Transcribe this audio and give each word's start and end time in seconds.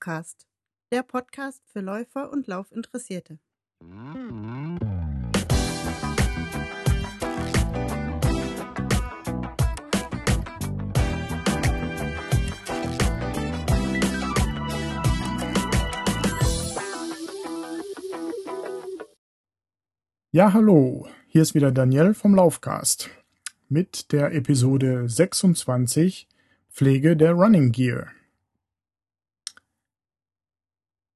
Laufcast, 0.00 0.46
der 0.92 1.02
Podcast 1.02 1.62
für 1.66 1.80
Läufer 1.80 2.32
und 2.32 2.46
Laufinteressierte. 2.46 3.38
Ja, 20.32 20.52
hallo, 20.54 21.08
hier 21.26 21.42
ist 21.42 21.54
wieder 21.54 21.72
Daniel 21.72 22.14
vom 22.14 22.34
Laufcast 22.34 23.10
mit 23.68 24.12
der 24.12 24.32
Episode 24.32 25.10
26 25.10 26.26
Pflege 26.70 27.18
der 27.18 27.32
Running 27.32 27.70
Gear. 27.72 28.10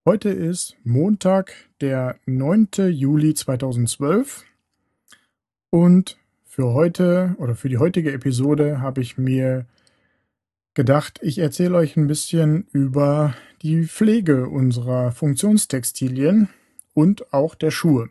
Heute 0.06 0.28
ist 0.28 0.76
Montag, 0.84 1.54
der 1.80 2.18
9. 2.26 2.68
Juli 2.90 3.32
2012 3.32 4.44
und 5.70 6.18
für 6.44 6.74
heute 6.74 7.34
oder 7.38 7.54
für 7.54 7.70
die 7.70 7.78
heutige 7.78 8.12
Episode 8.12 8.82
habe 8.82 9.00
ich 9.00 9.16
mir 9.16 9.64
gedacht, 10.74 11.20
ich 11.22 11.38
erzähle 11.38 11.78
euch 11.78 11.96
ein 11.96 12.06
bisschen 12.06 12.66
über 12.70 13.34
die 13.62 13.86
Pflege 13.86 14.46
unserer 14.50 15.10
Funktionstextilien 15.10 16.50
und 16.92 17.32
auch 17.32 17.54
der 17.54 17.70
Schuhe. 17.70 18.10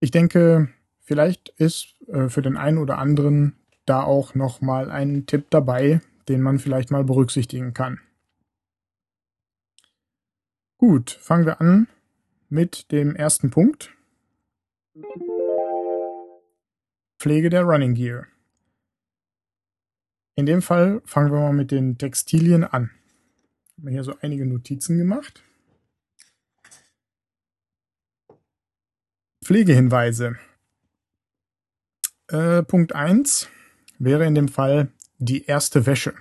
Ich 0.00 0.10
denke, 0.10 0.70
vielleicht 0.98 1.50
ist 1.58 1.94
äh, 2.08 2.28
für 2.28 2.42
den 2.42 2.56
einen 2.56 2.78
oder 2.78 2.98
anderen 2.98 3.54
da 3.86 4.02
auch 4.02 4.34
noch 4.34 4.60
mal 4.60 4.90
ein 4.90 5.26
Tipp 5.26 5.46
dabei, 5.50 6.00
den 6.28 6.42
man 6.42 6.58
vielleicht 6.58 6.90
mal 6.90 7.04
berücksichtigen 7.04 7.72
kann. 7.72 8.00
Gut, 10.80 11.10
fangen 11.10 11.44
wir 11.44 11.60
an 11.60 11.88
mit 12.48 12.90
dem 12.90 13.14
ersten 13.14 13.50
Punkt. 13.50 13.94
Pflege 17.18 17.50
der 17.50 17.64
Running 17.64 17.92
Gear. 17.92 18.26
In 20.36 20.46
dem 20.46 20.62
Fall 20.62 21.02
fangen 21.04 21.32
wir 21.32 21.38
mal 21.38 21.52
mit 21.52 21.70
den 21.70 21.98
Textilien 21.98 22.64
an. 22.64 22.90
Ich 23.66 23.76
habe 23.76 23.90
hier 23.90 24.04
so 24.04 24.16
einige 24.22 24.46
Notizen 24.46 24.96
gemacht. 24.96 25.44
Pflegehinweise. 29.44 30.38
Äh, 32.28 32.62
Punkt 32.62 32.94
1 32.94 33.50
wäre 33.98 34.24
in 34.24 34.34
dem 34.34 34.48
Fall 34.48 34.90
die 35.18 35.44
erste 35.44 35.84
Wäsche. 35.84 36.14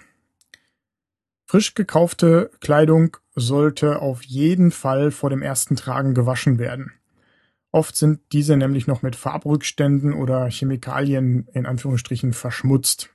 Frisch 1.46 1.76
gekaufte 1.76 2.52
Kleidung 2.60 3.16
sollte 3.40 4.02
auf 4.02 4.24
jeden 4.24 4.72
Fall 4.72 5.12
vor 5.12 5.30
dem 5.30 5.42
ersten 5.42 5.76
Tragen 5.76 6.14
gewaschen 6.14 6.60
werden. 6.60 6.94
Oft 7.72 7.96
sind 7.96 8.20
diese 8.32 8.58
nämlich 8.58 8.88
noch 8.88 9.02
mit 9.02 9.16
Farbrückständen 9.16 10.14
oder 10.14 10.50
Chemikalien 10.50 11.48
in 11.54 11.66
Anführungsstrichen 11.66 12.34
verschmutzt. 12.34 13.10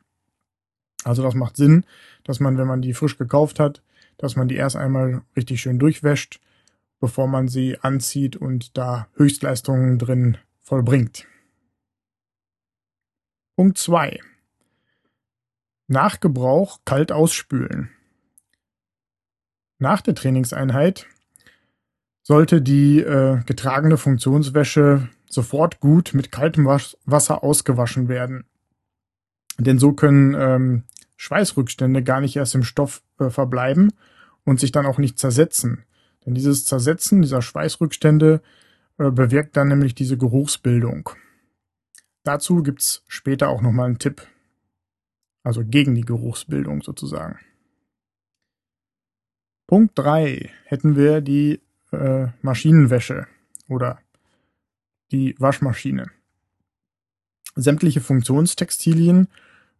Also 1.02 1.22
das 1.22 1.34
macht 1.34 1.56
Sinn, 1.56 1.84
dass 2.22 2.40
man, 2.40 2.56
wenn 2.56 2.66
man 2.66 2.80
die 2.80 2.94
frisch 2.94 3.18
gekauft 3.18 3.60
hat, 3.60 3.82
dass 4.16 4.36
man 4.36 4.48
die 4.48 4.56
erst 4.56 4.76
einmal 4.76 5.22
richtig 5.36 5.60
schön 5.60 5.78
durchwäscht 5.78 6.40
bevor 7.04 7.26
man 7.26 7.48
sie 7.48 7.78
anzieht 7.80 8.34
und 8.34 8.78
da 8.78 9.08
Höchstleistungen 9.16 9.98
drin 9.98 10.38
vollbringt. 10.62 11.26
Punkt 13.56 13.76
2. 13.76 14.20
Nach 15.86 16.18
Gebrauch 16.20 16.80
kalt 16.86 17.12
ausspülen. 17.12 17.93
Nach 19.84 20.00
der 20.00 20.14
Trainingseinheit 20.14 21.06
sollte 22.22 22.62
die 22.62 23.00
äh, 23.00 23.42
getragene 23.44 23.98
Funktionswäsche 23.98 25.10
sofort 25.28 25.78
gut 25.78 26.14
mit 26.14 26.32
kaltem 26.32 26.64
Wasser 26.64 27.44
ausgewaschen 27.44 28.08
werden. 28.08 28.46
Denn 29.58 29.78
so 29.78 29.92
können 29.92 30.34
ähm, 30.38 30.84
Schweißrückstände 31.18 32.02
gar 32.02 32.22
nicht 32.22 32.34
erst 32.34 32.54
im 32.54 32.62
Stoff 32.62 33.02
äh, 33.18 33.28
verbleiben 33.28 33.92
und 34.44 34.58
sich 34.58 34.72
dann 34.72 34.86
auch 34.86 34.96
nicht 34.96 35.18
zersetzen. 35.18 35.84
Denn 36.24 36.32
dieses 36.32 36.64
Zersetzen 36.64 37.20
dieser 37.20 37.42
Schweißrückstände 37.42 38.40
äh, 38.96 39.10
bewirkt 39.10 39.54
dann 39.54 39.68
nämlich 39.68 39.94
diese 39.94 40.16
Geruchsbildung. 40.16 41.10
Dazu 42.22 42.62
gibt's 42.62 43.04
später 43.06 43.50
auch 43.50 43.60
nochmal 43.60 43.88
einen 43.88 43.98
Tipp. 43.98 44.26
Also 45.42 45.62
gegen 45.62 45.94
die 45.94 46.06
Geruchsbildung 46.06 46.80
sozusagen. 46.80 47.38
Punkt 49.66 49.98
3 49.98 50.50
hätten 50.64 50.96
wir 50.96 51.20
die 51.20 51.60
äh, 51.92 52.26
Maschinenwäsche 52.42 53.26
oder 53.68 53.98
die 55.10 55.34
Waschmaschine. 55.38 56.10
Sämtliche 57.56 58.00
Funktionstextilien 58.00 59.28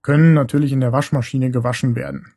können 0.03 0.35
natürlich 0.35 0.73
in 0.73 0.81
der 0.81 0.93
Waschmaschine 0.93 1.51
gewaschen 1.51 1.97
werden. 1.97 2.33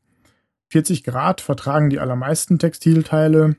40 0.70 1.04
Grad 1.04 1.42
vertragen 1.42 1.90
die 1.90 2.00
allermeisten 2.00 2.60
Textilteile, 2.60 3.56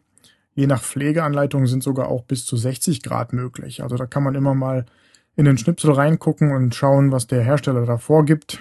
Je 0.59 0.66
nach 0.66 0.82
Pflegeanleitung 0.82 1.69
sind 1.69 1.84
sogar 1.84 2.09
auch 2.09 2.25
bis 2.25 2.44
zu 2.44 2.56
60 2.56 3.04
Grad 3.04 3.32
möglich. 3.32 3.84
Also 3.84 3.94
da 3.94 4.06
kann 4.06 4.25
man 4.25 4.34
immer 4.34 4.54
mal 4.56 4.87
in 5.37 5.44
den 5.44 5.56
Schnipsel 5.56 5.93
reingucken 5.93 6.50
und 6.50 6.75
schauen, 6.75 7.12
was 7.12 7.28
der 7.28 7.44
Hersteller 7.44 7.87
da 7.87 7.97
vorgibt. 7.97 8.59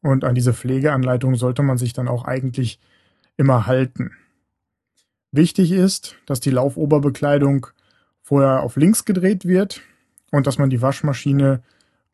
Und 0.00 0.22
an 0.22 0.36
diese 0.36 0.54
Pflegeanleitung 0.54 1.34
sollte 1.34 1.64
man 1.64 1.76
sich 1.76 1.92
dann 1.92 2.06
auch 2.06 2.24
eigentlich 2.24 2.78
immer 3.36 3.66
halten. 3.66 4.12
Wichtig 5.36 5.72
ist, 5.72 6.14
dass 6.26 6.38
die 6.38 6.50
Laufoberbekleidung 6.50 7.66
vorher 8.22 8.62
auf 8.62 8.76
links 8.76 9.04
gedreht 9.04 9.44
wird 9.44 9.80
und 10.30 10.46
dass 10.46 10.58
man 10.58 10.70
die 10.70 10.80
Waschmaschine 10.80 11.60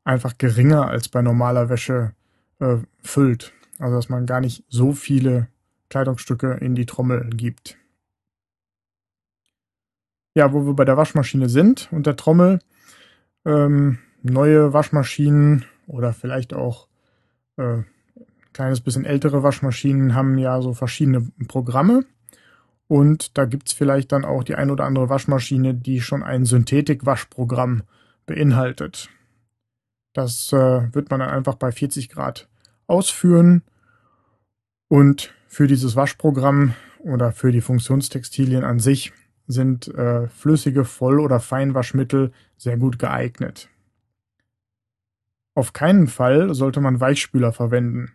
einfach 0.04 0.38
geringer 0.38 0.88
als 0.88 1.10
bei 1.10 1.20
normaler 1.20 1.68
Wäsche 1.68 2.14
äh, 2.60 2.78
füllt. 3.02 3.52
Also 3.78 3.96
dass 3.96 4.08
man 4.08 4.24
gar 4.24 4.40
nicht 4.40 4.64
so 4.68 4.92
viele 4.94 5.48
Kleidungsstücke 5.90 6.52
in 6.62 6.74
die 6.74 6.86
Trommel 6.86 7.28
gibt. 7.28 7.76
Ja, 10.34 10.54
wo 10.54 10.64
wir 10.64 10.72
bei 10.72 10.86
der 10.86 10.96
Waschmaschine 10.96 11.50
sind 11.50 11.90
und 11.92 12.06
der 12.06 12.16
Trommel. 12.16 12.60
Ähm, 13.44 13.98
neue 14.22 14.72
Waschmaschinen 14.72 15.66
oder 15.86 16.14
vielleicht 16.14 16.54
auch 16.54 16.88
äh, 17.58 17.82
kleines 18.54 18.80
bisschen 18.80 19.04
ältere 19.04 19.42
Waschmaschinen 19.42 20.14
haben 20.14 20.38
ja 20.38 20.62
so 20.62 20.72
verschiedene 20.72 21.30
Programme. 21.48 22.06
Und 22.90 23.38
da 23.38 23.44
gibt's 23.44 23.72
vielleicht 23.72 24.10
dann 24.10 24.24
auch 24.24 24.42
die 24.42 24.56
ein 24.56 24.68
oder 24.68 24.84
andere 24.84 25.08
Waschmaschine, 25.08 25.74
die 25.74 26.00
schon 26.00 26.24
ein 26.24 26.44
Synthetik-Waschprogramm 26.44 27.84
beinhaltet. 28.26 29.10
Das 30.12 30.52
äh, 30.52 30.92
wird 30.92 31.08
man 31.08 31.20
dann 31.20 31.28
einfach 31.28 31.54
bei 31.54 31.70
40 31.70 32.08
Grad 32.08 32.48
ausführen. 32.88 33.62
Und 34.88 35.32
für 35.46 35.68
dieses 35.68 35.94
Waschprogramm 35.94 36.74
oder 36.98 37.30
für 37.30 37.52
die 37.52 37.60
Funktionstextilien 37.60 38.64
an 38.64 38.80
sich 38.80 39.12
sind 39.46 39.86
äh, 39.94 40.26
flüssige 40.26 40.84
Voll- 40.84 41.20
oder 41.20 41.38
Feinwaschmittel 41.38 42.32
sehr 42.56 42.76
gut 42.76 42.98
geeignet. 42.98 43.68
Auf 45.54 45.72
keinen 45.72 46.08
Fall 46.08 46.54
sollte 46.54 46.80
man 46.80 46.98
Weichspüler 46.98 47.52
verwenden. 47.52 48.10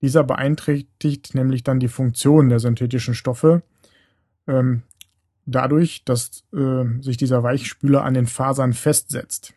Dieser 0.00 0.22
beeinträchtigt 0.22 1.34
nämlich 1.34 1.64
dann 1.64 1.80
die 1.80 1.88
Funktion 1.88 2.50
der 2.50 2.60
synthetischen 2.60 3.14
Stoffe, 3.14 3.64
ähm, 4.46 4.82
dadurch, 5.46 6.04
dass 6.04 6.44
äh, 6.52 6.84
sich 7.00 7.16
dieser 7.16 7.42
Weichspüler 7.42 8.04
an 8.04 8.14
den 8.14 8.26
Fasern 8.26 8.72
festsetzt. 8.72 9.54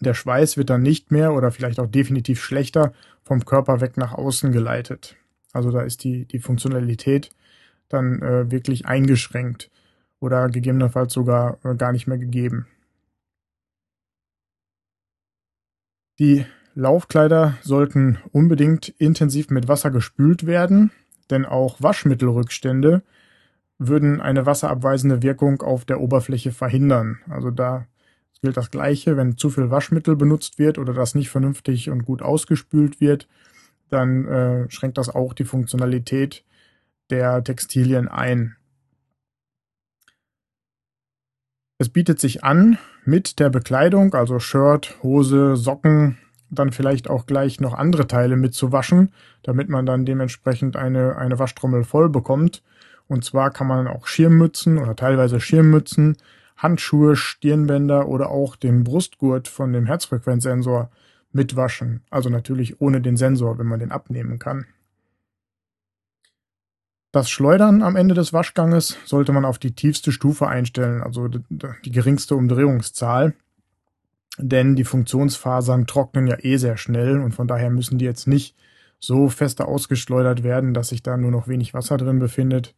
Der 0.00 0.14
Schweiß 0.14 0.56
wird 0.56 0.70
dann 0.70 0.82
nicht 0.82 1.10
mehr 1.10 1.34
oder 1.34 1.50
vielleicht 1.50 1.78
auch 1.78 1.86
definitiv 1.86 2.42
schlechter 2.42 2.92
vom 3.22 3.44
Körper 3.44 3.80
weg 3.80 3.96
nach 3.96 4.12
außen 4.12 4.52
geleitet. 4.52 5.16
Also 5.52 5.70
da 5.70 5.82
ist 5.82 6.04
die, 6.04 6.24
die 6.24 6.38
Funktionalität 6.38 7.30
dann 7.88 8.22
äh, 8.22 8.50
wirklich 8.50 8.86
eingeschränkt 8.86 9.70
oder 10.20 10.48
gegebenenfalls 10.48 11.12
sogar 11.12 11.58
äh, 11.64 11.74
gar 11.74 11.92
nicht 11.92 12.06
mehr 12.06 12.18
gegeben. 12.18 12.66
Die 16.18 16.44
Laufkleider 16.74 17.58
sollten 17.62 18.18
unbedingt 18.32 18.88
intensiv 18.88 19.50
mit 19.50 19.68
Wasser 19.68 19.90
gespült 19.90 20.46
werden, 20.46 20.92
denn 21.30 21.44
auch 21.44 21.82
Waschmittelrückstände 21.82 23.02
würden 23.80 24.20
eine 24.20 24.44
wasserabweisende 24.44 25.22
Wirkung 25.22 25.62
auf 25.62 25.86
der 25.86 26.00
Oberfläche 26.00 26.52
verhindern. 26.52 27.18
Also 27.28 27.50
da 27.50 27.86
gilt 28.42 28.56
das 28.56 28.70
Gleiche, 28.70 29.16
wenn 29.16 29.36
zu 29.36 29.48
viel 29.48 29.70
Waschmittel 29.70 30.16
benutzt 30.16 30.58
wird 30.58 30.78
oder 30.78 30.92
das 30.92 31.14
nicht 31.14 31.30
vernünftig 31.30 31.90
und 31.90 32.04
gut 32.04 32.22
ausgespült 32.22 33.00
wird, 33.00 33.26
dann 33.88 34.26
äh, 34.26 34.70
schränkt 34.70 34.98
das 34.98 35.08
auch 35.08 35.32
die 35.32 35.44
Funktionalität 35.44 36.44
der 37.08 37.42
Textilien 37.42 38.06
ein. 38.06 38.56
Es 41.78 41.88
bietet 41.88 42.20
sich 42.20 42.44
an, 42.44 42.76
mit 43.06 43.40
der 43.40 43.48
Bekleidung, 43.48 44.12
also 44.12 44.38
Shirt, 44.38 44.98
Hose, 45.02 45.56
Socken, 45.56 46.18
dann 46.50 46.72
vielleicht 46.72 47.08
auch 47.08 47.24
gleich 47.24 47.60
noch 47.60 47.72
andere 47.72 48.06
Teile 48.06 48.36
mitzuwaschen, 48.36 49.12
damit 49.42 49.70
man 49.70 49.86
dann 49.86 50.04
dementsprechend 50.04 50.76
eine, 50.76 51.16
eine 51.16 51.38
Waschtrommel 51.38 51.84
voll 51.84 52.10
bekommt. 52.10 52.62
Und 53.10 53.24
zwar 53.24 53.50
kann 53.50 53.66
man 53.66 53.88
auch 53.88 54.06
Schirmmützen 54.06 54.78
oder 54.78 54.94
teilweise 54.94 55.40
Schirmmützen, 55.40 56.16
Handschuhe, 56.56 57.16
Stirnbänder 57.16 58.06
oder 58.06 58.30
auch 58.30 58.54
den 58.54 58.84
Brustgurt 58.84 59.48
von 59.48 59.72
dem 59.72 59.84
Herzfrequenzsensor 59.84 60.92
mitwaschen. 61.32 62.02
Also 62.08 62.30
natürlich 62.30 62.80
ohne 62.80 63.00
den 63.00 63.16
Sensor, 63.16 63.58
wenn 63.58 63.66
man 63.66 63.80
den 63.80 63.90
abnehmen 63.90 64.38
kann. 64.38 64.66
Das 67.10 67.28
Schleudern 67.28 67.82
am 67.82 67.96
Ende 67.96 68.14
des 68.14 68.32
Waschganges 68.32 68.96
sollte 69.04 69.32
man 69.32 69.44
auf 69.44 69.58
die 69.58 69.74
tiefste 69.74 70.12
Stufe 70.12 70.46
einstellen, 70.46 71.02
also 71.02 71.26
die 71.26 71.90
geringste 71.90 72.36
Umdrehungszahl. 72.36 73.34
Denn 74.38 74.76
die 74.76 74.84
Funktionsfasern 74.84 75.88
trocknen 75.88 76.28
ja 76.28 76.36
eh 76.38 76.58
sehr 76.58 76.76
schnell 76.76 77.18
und 77.18 77.32
von 77.32 77.48
daher 77.48 77.70
müssen 77.70 77.98
die 77.98 78.04
jetzt 78.04 78.28
nicht 78.28 78.54
so 79.00 79.28
feste 79.28 79.66
ausgeschleudert 79.66 80.44
werden, 80.44 80.74
dass 80.74 80.90
sich 80.90 81.02
da 81.02 81.16
nur 81.16 81.32
noch 81.32 81.48
wenig 81.48 81.74
Wasser 81.74 81.96
drin 81.96 82.20
befindet. 82.20 82.76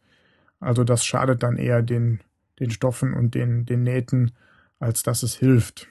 Also 0.63 0.83
das 0.83 1.05
schadet 1.05 1.43
dann 1.43 1.57
eher 1.57 1.81
den, 1.81 2.21
den 2.59 2.71
Stoffen 2.71 3.13
und 3.13 3.35
den, 3.35 3.65
den 3.65 3.83
Nähten, 3.83 4.31
als 4.79 5.03
dass 5.03 5.23
es 5.23 5.35
hilft. 5.35 5.87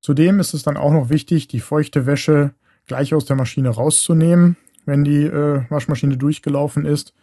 Zudem 0.00 0.40
ist 0.40 0.52
es 0.52 0.62
dann 0.62 0.76
auch 0.76 0.92
noch 0.92 1.10
wichtig, 1.10 1.48
die 1.48 1.60
feuchte 1.60 2.06
Wäsche 2.06 2.54
gleich 2.86 3.14
aus 3.14 3.24
der 3.24 3.36
Maschine 3.36 3.68
rauszunehmen, 3.70 4.56
wenn 4.84 5.04
die 5.04 5.24
äh, 5.24 5.64
Waschmaschine 5.70 6.16
durchgelaufen 6.16 6.84
ist 6.84 7.14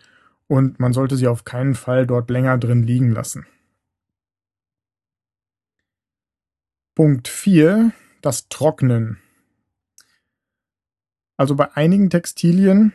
und 0.47 0.79
man 0.79 0.93
sollte 0.93 1.17
sie 1.17 1.27
auf 1.27 1.43
keinen 1.43 1.75
Fall 1.75 2.07
dort 2.07 2.29
länger 2.29 2.57
drin 2.57 2.83
liegen 2.83 3.11
lassen. 3.11 3.45
Punkt 6.95 7.27
4. 7.27 7.91
Das 8.21 8.49
Trocknen. 8.49 9.19
Also 11.37 11.55
bei 11.55 11.71
einigen 11.73 12.09
Textilien 12.09 12.91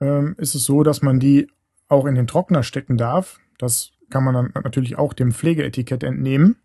ähm, 0.00 0.34
ist 0.38 0.56
es 0.56 0.64
so, 0.64 0.82
dass 0.82 1.02
man 1.02 1.20
die 1.20 1.48
auch 1.92 2.06
in 2.06 2.14
den 2.14 2.26
Trockner 2.26 2.62
stecken 2.62 2.96
darf. 2.96 3.38
Das 3.58 3.92
kann 4.10 4.24
man 4.24 4.34
dann 4.34 4.50
natürlich 4.64 4.98
auch 4.98 5.12
dem 5.12 5.32
Pflegeetikett 5.32 6.02
entnehmen. 6.02 6.56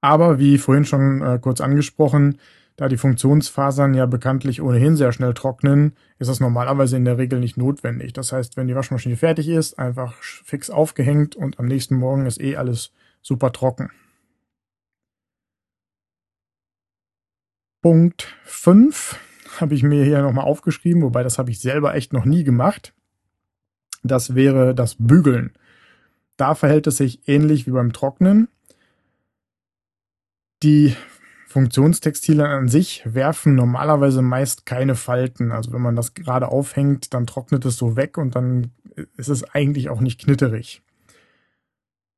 Aber 0.00 0.38
wie 0.38 0.58
vorhin 0.58 0.84
schon 0.84 1.22
äh, 1.22 1.38
kurz 1.40 1.60
angesprochen, 1.60 2.38
da 2.76 2.88
die 2.88 2.96
Funktionsfasern 2.96 3.94
ja 3.94 4.04
bekanntlich 4.06 4.60
ohnehin 4.60 4.96
sehr 4.96 5.12
schnell 5.12 5.32
trocknen, 5.32 5.94
ist 6.18 6.28
das 6.28 6.40
normalerweise 6.40 6.96
in 6.96 7.04
der 7.04 7.18
Regel 7.18 7.40
nicht 7.40 7.56
notwendig. 7.56 8.12
Das 8.12 8.32
heißt, 8.32 8.56
wenn 8.56 8.66
die 8.66 8.74
Waschmaschine 8.74 9.16
fertig 9.16 9.48
ist, 9.48 9.78
einfach 9.78 10.14
fix 10.22 10.70
aufgehängt 10.70 11.36
und 11.36 11.58
am 11.58 11.66
nächsten 11.66 11.94
Morgen 11.94 12.26
ist 12.26 12.40
eh 12.40 12.56
alles 12.56 12.92
super 13.22 13.52
trocken. 13.52 13.90
Punkt 17.80 18.36
5 18.44 19.18
habe 19.60 19.74
ich 19.74 19.82
mir 19.82 20.04
hier 20.04 20.20
nochmal 20.20 20.44
aufgeschrieben, 20.44 21.02
wobei 21.02 21.22
das 21.22 21.38
habe 21.38 21.50
ich 21.50 21.60
selber 21.60 21.94
echt 21.94 22.12
noch 22.12 22.24
nie 22.24 22.44
gemacht. 22.44 22.92
Das 24.04 24.34
wäre 24.34 24.74
das 24.74 24.96
Bügeln. 24.98 25.52
Da 26.36 26.54
verhält 26.54 26.86
es 26.86 26.98
sich 26.98 27.26
ähnlich 27.26 27.66
wie 27.66 27.72
beim 27.72 27.92
Trocknen. 27.92 28.48
Die 30.62 30.94
Funktionstextilien 31.48 32.46
an 32.46 32.68
sich 32.68 33.02
werfen 33.04 33.54
normalerweise 33.54 34.22
meist 34.22 34.66
keine 34.66 34.94
Falten. 34.94 35.52
Also 35.52 35.72
wenn 35.72 35.82
man 35.82 35.96
das 35.96 36.14
gerade 36.14 36.48
aufhängt, 36.48 37.14
dann 37.14 37.26
trocknet 37.26 37.64
es 37.64 37.76
so 37.76 37.96
weg 37.96 38.18
und 38.18 38.36
dann 38.36 38.72
ist 39.16 39.28
es 39.28 39.44
eigentlich 39.54 39.88
auch 39.88 40.00
nicht 40.00 40.20
knitterig. 40.20 40.82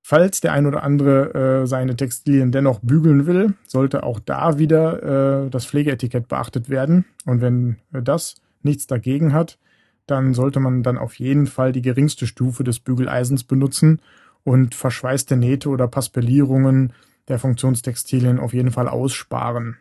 Falls 0.02 0.40
der 0.40 0.52
ein 0.52 0.66
oder 0.66 0.82
andere 0.82 1.62
äh, 1.62 1.66
seine 1.66 1.96
Textilien 1.96 2.52
dennoch 2.52 2.80
bügeln 2.80 3.26
will, 3.26 3.54
sollte 3.66 4.04
auch 4.04 4.20
da 4.20 4.58
wieder 4.58 5.46
äh, 5.46 5.50
das 5.50 5.66
Pflegeetikett 5.66 6.28
beachtet 6.28 6.70
werden. 6.70 7.04
Und 7.24 7.40
wenn 7.40 7.78
das 7.90 8.36
nichts 8.62 8.86
dagegen 8.86 9.32
hat, 9.32 9.58
dann 10.06 10.34
sollte 10.34 10.60
man 10.60 10.82
dann 10.82 10.98
auf 10.98 11.18
jeden 11.18 11.46
Fall 11.46 11.72
die 11.72 11.82
geringste 11.82 12.26
Stufe 12.26 12.64
des 12.64 12.80
Bügeleisens 12.80 13.44
benutzen 13.44 14.00
und 14.44 14.74
verschweißte 14.74 15.36
Nähte 15.36 15.68
oder 15.68 15.88
Paspellierungen 15.88 16.92
der 17.28 17.38
Funktionstextilien 17.38 18.38
auf 18.38 18.54
jeden 18.54 18.70
Fall 18.70 18.88
aussparen. 18.88 19.76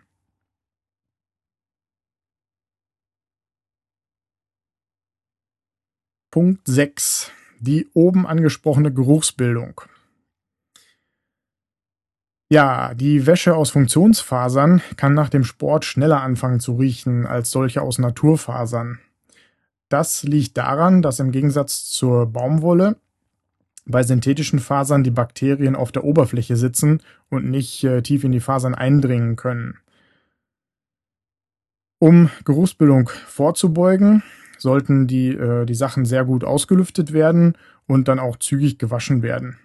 Punkt 6.31 6.67
6. 6.67 7.31
Die 7.59 7.87
oben 7.93 8.27
angesprochene 8.27 8.91
Geruchsbildung. 8.91 9.81
Ja, 12.49 12.93
die 12.93 13.25
Wäsche 13.25 13.55
aus 13.55 13.71
Funktionsfasern 13.71 14.81
kann 14.97 15.13
nach 15.13 15.29
dem 15.29 15.43
Sport 15.43 15.85
schneller 15.85 16.21
anfangen 16.21 16.59
zu 16.59 16.75
riechen 16.75 17.25
als 17.25 17.51
solche 17.51 17.81
aus 17.81 17.97
Naturfasern. 17.97 18.99
Das 19.89 20.23
liegt 20.23 20.57
daran, 20.57 21.01
dass 21.01 21.19
im 21.19 21.31
Gegensatz 21.31 21.85
zur 21.89 22.25
Baumwolle 22.25 22.97
bei 23.85 24.01
synthetischen 24.01 24.59
Fasern 24.59 25.03
die 25.03 25.11
Bakterien 25.11 25.75
auf 25.75 25.91
der 25.91 26.03
Oberfläche 26.03 26.57
sitzen 26.57 27.01
und 27.29 27.49
nicht 27.49 27.83
äh, 27.83 28.01
tief 28.01 28.23
in 28.23 28.31
die 28.31 28.39
Fasern 28.39 28.73
eindringen 28.73 29.35
können. 29.35 29.77
Um 31.99 32.29
Geruchsbildung 32.43 33.09
vorzubeugen, 33.27 34.23
sollten 34.57 35.07
die, 35.07 35.29
äh, 35.29 35.65
die 35.65 35.75
Sachen 35.75 36.05
sehr 36.05 36.25
gut 36.25 36.43
ausgelüftet 36.43 37.13
werden 37.13 37.57
und 37.87 38.07
dann 38.07 38.19
auch 38.19 38.37
zügig 38.37 38.79
gewaschen 38.79 39.21
werden. 39.21 39.57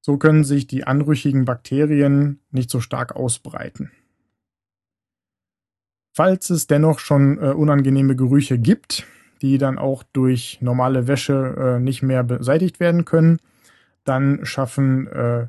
So 0.00 0.16
können 0.16 0.44
sich 0.44 0.66
die 0.66 0.84
anrüchigen 0.84 1.44
Bakterien 1.44 2.40
nicht 2.50 2.70
so 2.70 2.80
stark 2.80 3.14
ausbreiten. 3.14 3.90
Falls 6.18 6.50
es 6.50 6.66
dennoch 6.66 6.98
schon 6.98 7.38
äh, 7.38 7.52
unangenehme 7.52 8.16
Gerüche 8.16 8.58
gibt, 8.58 9.06
die 9.40 9.56
dann 9.56 9.78
auch 9.78 10.02
durch 10.02 10.58
normale 10.60 11.06
Wäsche 11.06 11.76
äh, 11.76 11.78
nicht 11.78 12.02
mehr 12.02 12.24
beseitigt 12.24 12.80
werden 12.80 13.04
können, 13.04 13.38
dann 14.02 14.44
schaffen 14.44 15.06
äh, 15.06 15.46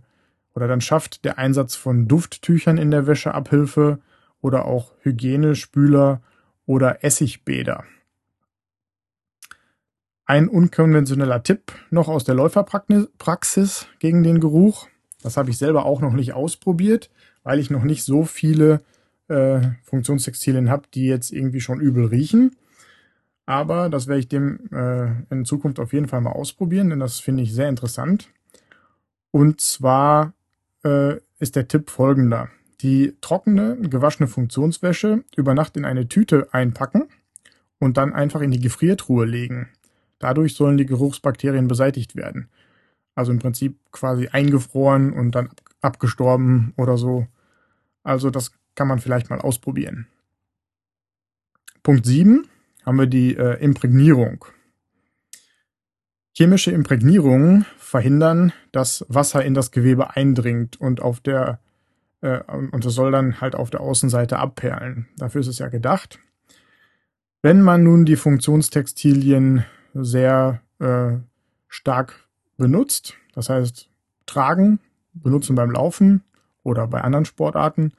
oder 0.53 0.67
dann 0.67 0.79
schafft 0.79 1.25
der 1.25 1.39
Einsatz 1.39 1.73
von 1.73 2.07
Dufttüchern 2.07 2.77
in 2.77 2.91
der 2.91 3.07
Wäsche 3.07 3.33
Abhilfe 3.33 3.97
oder 4.41 4.65
auch 4.65 4.91
Hygienespüler 5.01 6.21
oder 6.67 7.03
Essigbäder. 7.03 7.83
Ein 10.27 10.47
unkonventioneller 10.49 11.41
Tipp 11.41 11.71
noch 11.89 12.07
aus 12.07 12.25
der 12.25 12.35
Läuferpraxis 12.35 13.87
gegen 13.97 14.21
den 14.21 14.39
Geruch. 14.39 14.87
Das 15.23 15.35
habe 15.35 15.49
ich 15.49 15.57
selber 15.57 15.85
auch 15.85 15.99
noch 15.99 16.13
nicht 16.13 16.33
ausprobiert, 16.33 17.09
weil 17.41 17.57
ich 17.57 17.71
noch 17.71 17.83
nicht 17.83 18.03
so 18.03 18.23
viele 18.23 18.81
äh, 19.29 19.61
Funktionstextilien 19.83 20.69
habe, 20.69 20.83
die 20.93 21.05
jetzt 21.05 21.31
irgendwie 21.31 21.61
schon 21.61 21.79
übel 21.79 22.05
riechen. 22.05 22.55
Aber 23.45 23.89
das 23.89 24.07
werde 24.07 24.19
ich 24.19 24.27
dem 24.27 24.59
äh, 24.71 25.07
in 25.31 25.45
Zukunft 25.45 25.79
auf 25.79 25.93
jeden 25.93 26.07
Fall 26.07 26.21
mal 26.21 26.31
ausprobieren, 26.31 26.89
denn 26.89 26.99
das 26.99 27.19
finde 27.19 27.43
ich 27.43 27.53
sehr 27.53 27.69
interessant. 27.69 28.29
Und 29.31 29.61
zwar 29.61 30.33
äh, 30.83 31.15
ist 31.39 31.55
der 31.55 31.67
Tipp 31.67 31.89
folgender. 31.89 32.49
Die 32.81 33.15
trockene, 33.21 33.77
gewaschene 33.77 34.27
Funktionswäsche 34.27 35.23
über 35.35 35.53
Nacht 35.53 35.77
in 35.77 35.85
eine 35.85 36.07
Tüte 36.07 36.47
einpacken 36.51 37.07
und 37.79 37.97
dann 37.97 38.13
einfach 38.13 38.41
in 38.41 38.51
die 38.51 38.59
Gefriertruhe 38.59 39.25
legen. 39.25 39.69
Dadurch 40.19 40.55
sollen 40.55 40.77
die 40.77 40.85
Geruchsbakterien 40.85 41.67
beseitigt 41.67 42.15
werden. 42.15 42.49
Also 43.15 43.31
im 43.31 43.39
Prinzip 43.39 43.77
quasi 43.91 44.27
eingefroren 44.27 45.11
und 45.11 45.31
dann 45.31 45.49
abgestorben 45.81 46.73
oder 46.77 46.97
so. 46.97 47.27
Also 48.03 48.29
das 48.29 48.51
kann 48.79 48.87
man 48.87 48.99
vielleicht 48.99 49.29
mal 49.29 49.41
ausprobieren. 49.41 50.07
Punkt 51.83 52.05
7 52.05 52.47
haben 52.85 52.97
wir 52.97 53.07
die 53.07 53.35
äh, 53.35 53.61
Imprägnierung. 53.61 54.45
Chemische 56.31 56.71
Imprägnierungen 56.71 57.65
verhindern, 57.77 58.53
dass 58.71 59.05
Wasser 59.09 59.43
in 59.43 59.53
das 59.53 59.71
Gewebe 59.71 60.15
eindringt 60.15 60.79
und 60.79 61.01
auf 61.01 61.19
der 61.19 61.59
äh, 62.21 62.39
und 62.47 62.85
es 62.85 62.93
soll 62.93 63.11
dann 63.11 63.41
halt 63.41 63.53
auf 63.53 63.69
der 63.69 63.81
Außenseite 63.81 64.39
abperlen. 64.39 65.09
Dafür 65.17 65.41
ist 65.41 65.47
es 65.47 65.59
ja 65.59 65.67
gedacht. 65.67 66.19
Wenn 67.41 67.61
man 67.61 67.83
nun 67.83 68.05
die 68.05 68.15
Funktionstextilien 68.15 69.65
sehr 69.93 70.61
äh, 70.79 71.17
stark 71.67 72.29
benutzt, 72.55 73.17
das 73.35 73.49
heißt 73.49 73.89
tragen, 74.25 74.79
benutzen 75.11 75.57
beim 75.57 75.71
Laufen 75.71 76.23
oder 76.63 76.87
bei 76.87 77.01
anderen 77.01 77.25
Sportarten 77.25 77.91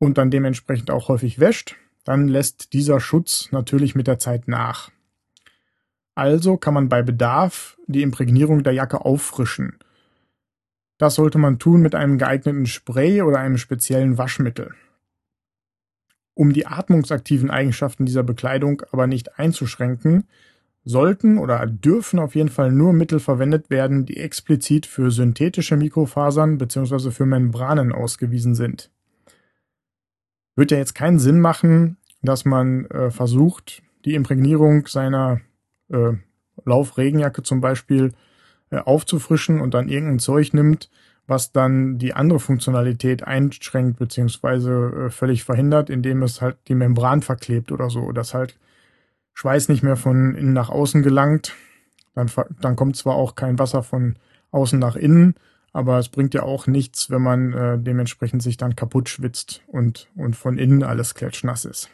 und 0.00 0.18
dann 0.18 0.32
dementsprechend 0.32 0.90
auch 0.90 1.08
häufig 1.08 1.38
wäscht, 1.38 1.76
dann 2.04 2.26
lässt 2.26 2.72
dieser 2.72 2.98
Schutz 2.98 3.52
natürlich 3.52 3.94
mit 3.94 4.08
der 4.08 4.18
Zeit 4.18 4.48
nach. 4.48 4.90
Also 6.16 6.56
kann 6.56 6.74
man 6.74 6.88
bei 6.88 7.02
Bedarf 7.02 7.78
die 7.86 8.02
Imprägnierung 8.02 8.64
der 8.64 8.72
Jacke 8.72 9.04
auffrischen. 9.04 9.78
Das 10.98 11.14
sollte 11.14 11.38
man 11.38 11.58
tun 11.58 11.82
mit 11.82 11.94
einem 11.94 12.18
geeigneten 12.18 12.66
Spray 12.66 13.22
oder 13.22 13.38
einem 13.38 13.58
speziellen 13.58 14.18
Waschmittel. 14.18 14.74
Um 16.34 16.52
die 16.52 16.66
atmungsaktiven 16.66 17.50
Eigenschaften 17.50 18.06
dieser 18.06 18.22
Bekleidung 18.22 18.82
aber 18.92 19.06
nicht 19.06 19.38
einzuschränken, 19.38 20.24
sollten 20.82 21.36
oder 21.36 21.66
dürfen 21.66 22.18
auf 22.18 22.34
jeden 22.34 22.48
Fall 22.48 22.72
nur 22.72 22.94
Mittel 22.94 23.20
verwendet 23.20 23.68
werden, 23.68 24.06
die 24.06 24.16
explizit 24.16 24.86
für 24.86 25.10
synthetische 25.10 25.76
Mikrofasern 25.76 26.56
bzw. 26.56 27.10
für 27.10 27.26
Membranen 27.26 27.92
ausgewiesen 27.92 28.54
sind. 28.54 28.90
Wird 30.56 30.70
ja 30.70 30.78
jetzt 30.78 30.94
keinen 30.94 31.18
Sinn 31.18 31.40
machen, 31.40 31.96
dass 32.22 32.44
man 32.44 32.86
äh, 32.86 33.10
versucht, 33.10 33.82
die 34.04 34.14
Imprägnierung 34.14 34.86
seiner 34.86 35.40
äh, 35.88 36.12
Laufregenjacke 36.64 37.42
zum 37.42 37.60
Beispiel 37.60 38.12
äh, 38.70 38.78
aufzufrischen 38.78 39.60
und 39.60 39.74
dann 39.74 39.88
irgendein 39.88 40.18
Zeug 40.18 40.52
nimmt, 40.54 40.90
was 41.26 41.52
dann 41.52 41.98
die 41.98 42.12
andere 42.12 42.40
Funktionalität 42.40 43.24
einschränkt 43.24 43.98
beziehungsweise 43.98 45.06
äh, 45.06 45.10
völlig 45.10 45.44
verhindert, 45.44 45.90
indem 45.90 46.22
es 46.22 46.40
halt 46.40 46.58
die 46.68 46.74
Membran 46.74 47.22
verklebt 47.22 47.72
oder 47.72 47.90
so, 47.90 48.12
dass 48.12 48.34
halt 48.34 48.58
Schweiß 49.34 49.68
nicht 49.68 49.82
mehr 49.82 49.96
von 49.96 50.34
innen 50.34 50.52
nach 50.52 50.70
außen 50.70 51.02
gelangt. 51.02 51.54
Dann, 52.14 52.30
dann 52.60 52.76
kommt 52.76 52.96
zwar 52.96 53.14
auch 53.14 53.36
kein 53.36 53.58
Wasser 53.58 53.82
von 53.82 54.16
außen 54.50 54.78
nach 54.78 54.96
innen, 54.96 55.34
aber 55.72 55.98
es 55.98 56.08
bringt 56.08 56.34
ja 56.34 56.42
auch 56.42 56.66
nichts, 56.66 57.10
wenn 57.10 57.22
man 57.22 57.52
äh, 57.52 57.78
dementsprechend 57.78 58.42
sich 58.42 58.56
dann 58.56 58.76
kaputt 58.76 59.08
schwitzt 59.08 59.62
und, 59.66 60.08
und 60.16 60.36
von 60.36 60.58
innen 60.58 60.82
alles 60.82 61.14
klatschnass 61.14 61.64
ist. 61.64 61.90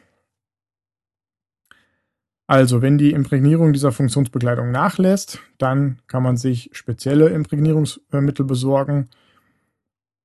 Also, 2.48 2.80
wenn 2.80 2.96
die 2.96 3.10
Imprägnierung 3.10 3.72
dieser 3.72 3.90
Funktionsbekleidung 3.90 4.70
nachlässt, 4.70 5.40
dann 5.58 6.00
kann 6.06 6.22
man 6.22 6.36
sich 6.36 6.70
spezielle 6.72 7.28
Imprägnierungsmittel 7.30 8.44
besorgen 8.44 9.08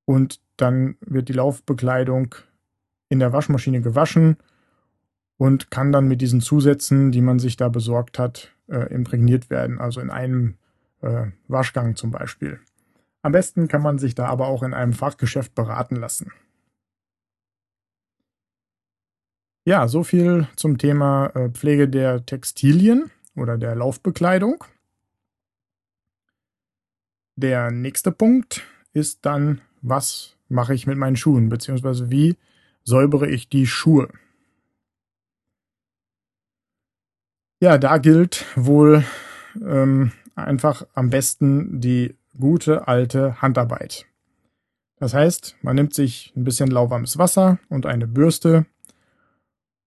und 0.05 0.39
dann 0.57 0.97
wird 1.01 1.29
die 1.29 1.33
Laufbekleidung 1.33 2.35
in 3.09 3.19
der 3.19 3.33
Waschmaschine 3.33 3.81
gewaschen 3.81 4.37
und 5.37 5.71
kann 5.71 5.91
dann 5.91 6.07
mit 6.07 6.21
diesen 6.21 6.41
Zusätzen, 6.41 7.11
die 7.11 7.21
man 7.21 7.39
sich 7.39 7.57
da 7.57 7.69
besorgt 7.69 8.19
hat, 8.19 8.53
äh, 8.67 8.93
imprägniert 8.93 9.49
werden, 9.49 9.79
also 9.79 9.99
in 9.99 10.11
einem 10.11 10.57
äh, 11.01 11.25
Waschgang 11.47 11.95
zum 11.95 12.11
Beispiel. 12.11 12.59
Am 13.23 13.31
besten 13.31 13.67
kann 13.67 13.81
man 13.81 13.99
sich 13.99 14.15
da 14.15 14.27
aber 14.27 14.47
auch 14.47 14.63
in 14.63 14.73
einem 14.73 14.93
Fachgeschäft 14.93 15.53
beraten 15.53 15.95
lassen. 15.95 16.31
Ja, 19.63 19.87
so 19.87 20.03
viel 20.03 20.47
zum 20.55 20.79
Thema 20.79 21.27
äh, 21.35 21.49
Pflege 21.49 21.87
der 21.87 22.25
Textilien 22.25 23.11
oder 23.35 23.59
der 23.59 23.75
Laufbekleidung. 23.75 24.63
Der 27.35 27.69
nächste 27.69 28.11
Punkt 28.11 28.63
ist 28.93 29.25
dann, 29.25 29.61
was 29.81 30.35
mache 30.49 30.73
ich 30.73 30.87
mit 30.87 30.97
meinen 30.97 31.15
Schuhen, 31.15 31.49
beziehungsweise 31.49 32.09
wie 32.09 32.37
säubere 32.83 33.27
ich 33.29 33.49
die 33.49 33.67
Schuhe. 33.67 34.09
Ja, 37.61 37.77
da 37.77 37.99
gilt 37.99 38.45
wohl 38.55 39.05
ähm, 39.63 40.11
einfach 40.35 40.87
am 40.95 41.11
besten 41.11 41.79
die 41.79 42.15
gute 42.39 42.87
alte 42.87 43.41
Handarbeit. 43.41 44.05
Das 44.97 45.13
heißt, 45.13 45.57
man 45.61 45.75
nimmt 45.75 45.93
sich 45.93 46.31
ein 46.35 46.43
bisschen 46.43 46.69
lauwarmes 46.69 47.17
Wasser 47.17 47.59
und 47.69 47.85
eine 47.85 48.07
Bürste 48.07 48.65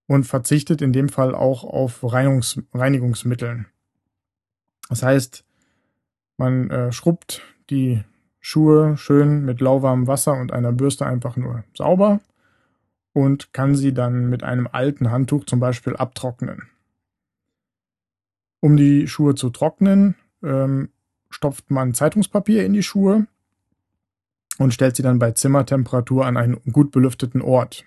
und 0.07 0.25
verzichtet 0.25 0.81
in 0.81 0.93
dem 0.93 1.09
Fall 1.09 1.33
auch 1.33 1.63
auf 1.63 2.03
Reinigungs 2.03 2.61
Reinigungsmitteln. 2.73 3.67
Das 4.89 5.03
heißt, 5.03 5.45
man 6.37 6.69
äh, 6.69 6.91
schrubbt 6.91 7.41
die 7.69 8.03
Schuhe 8.39 8.97
schön 8.97 9.45
mit 9.45 9.61
lauwarmem 9.61 10.05
Wasser 10.05 10.33
und 10.33 10.51
einer 10.51 10.71
Bürste 10.71 11.05
einfach 11.05 11.35
nur 11.37 11.63
sauber 11.73 12.19
und 13.13 13.53
kann 13.53 13.75
sie 13.75 13.93
dann 13.93 14.29
mit 14.29 14.43
einem 14.43 14.67
alten 14.71 15.09
Handtuch 15.09 15.45
zum 15.45 15.59
Beispiel 15.59 15.95
abtrocknen. 15.95 16.63
Um 18.59 18.77
die 18.77 19.07
Schuhe 19.07 19.35
zu 19.35 19.49
trocknen, 19.49 20.15
ähm, 20.43 20.89
stopft 21.29 21.71
man 21.71 21.93
Zeitungspapier 21.93 22.65
in 22.65 22.73
die 22.73 22.83
Schuhe 22.83 23.27
und 24.57 24.73
stellt 24.73 24.95
sie 24.95 25.03
dann 25.03 25.19
bei 25.19 25.31
Zimmertemperatur 25.31 26.25
an 26.25 26.37
einen 26.37 26.61
gut 26.71 26.91
belüfteten 26.91 27.41
Ort. 27.41 27.85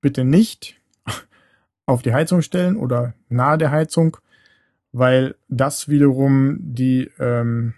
Bitte 0.00 0.24
nicht 0.24 0.80
auf 1.86 2.02
die 2.02 2.12
Heizung 2.12 2.42
stellen 2.42 2.76
oder 2.76 3.14
nahe 3.28 3.58
der 3.58 3.70
Heizung, 3.70 4.16
weil 4.92 5.36
das 5.48 5.88
wiederum 5.88 6.58
die 6.60 7.10
ähm, 7.18 7.74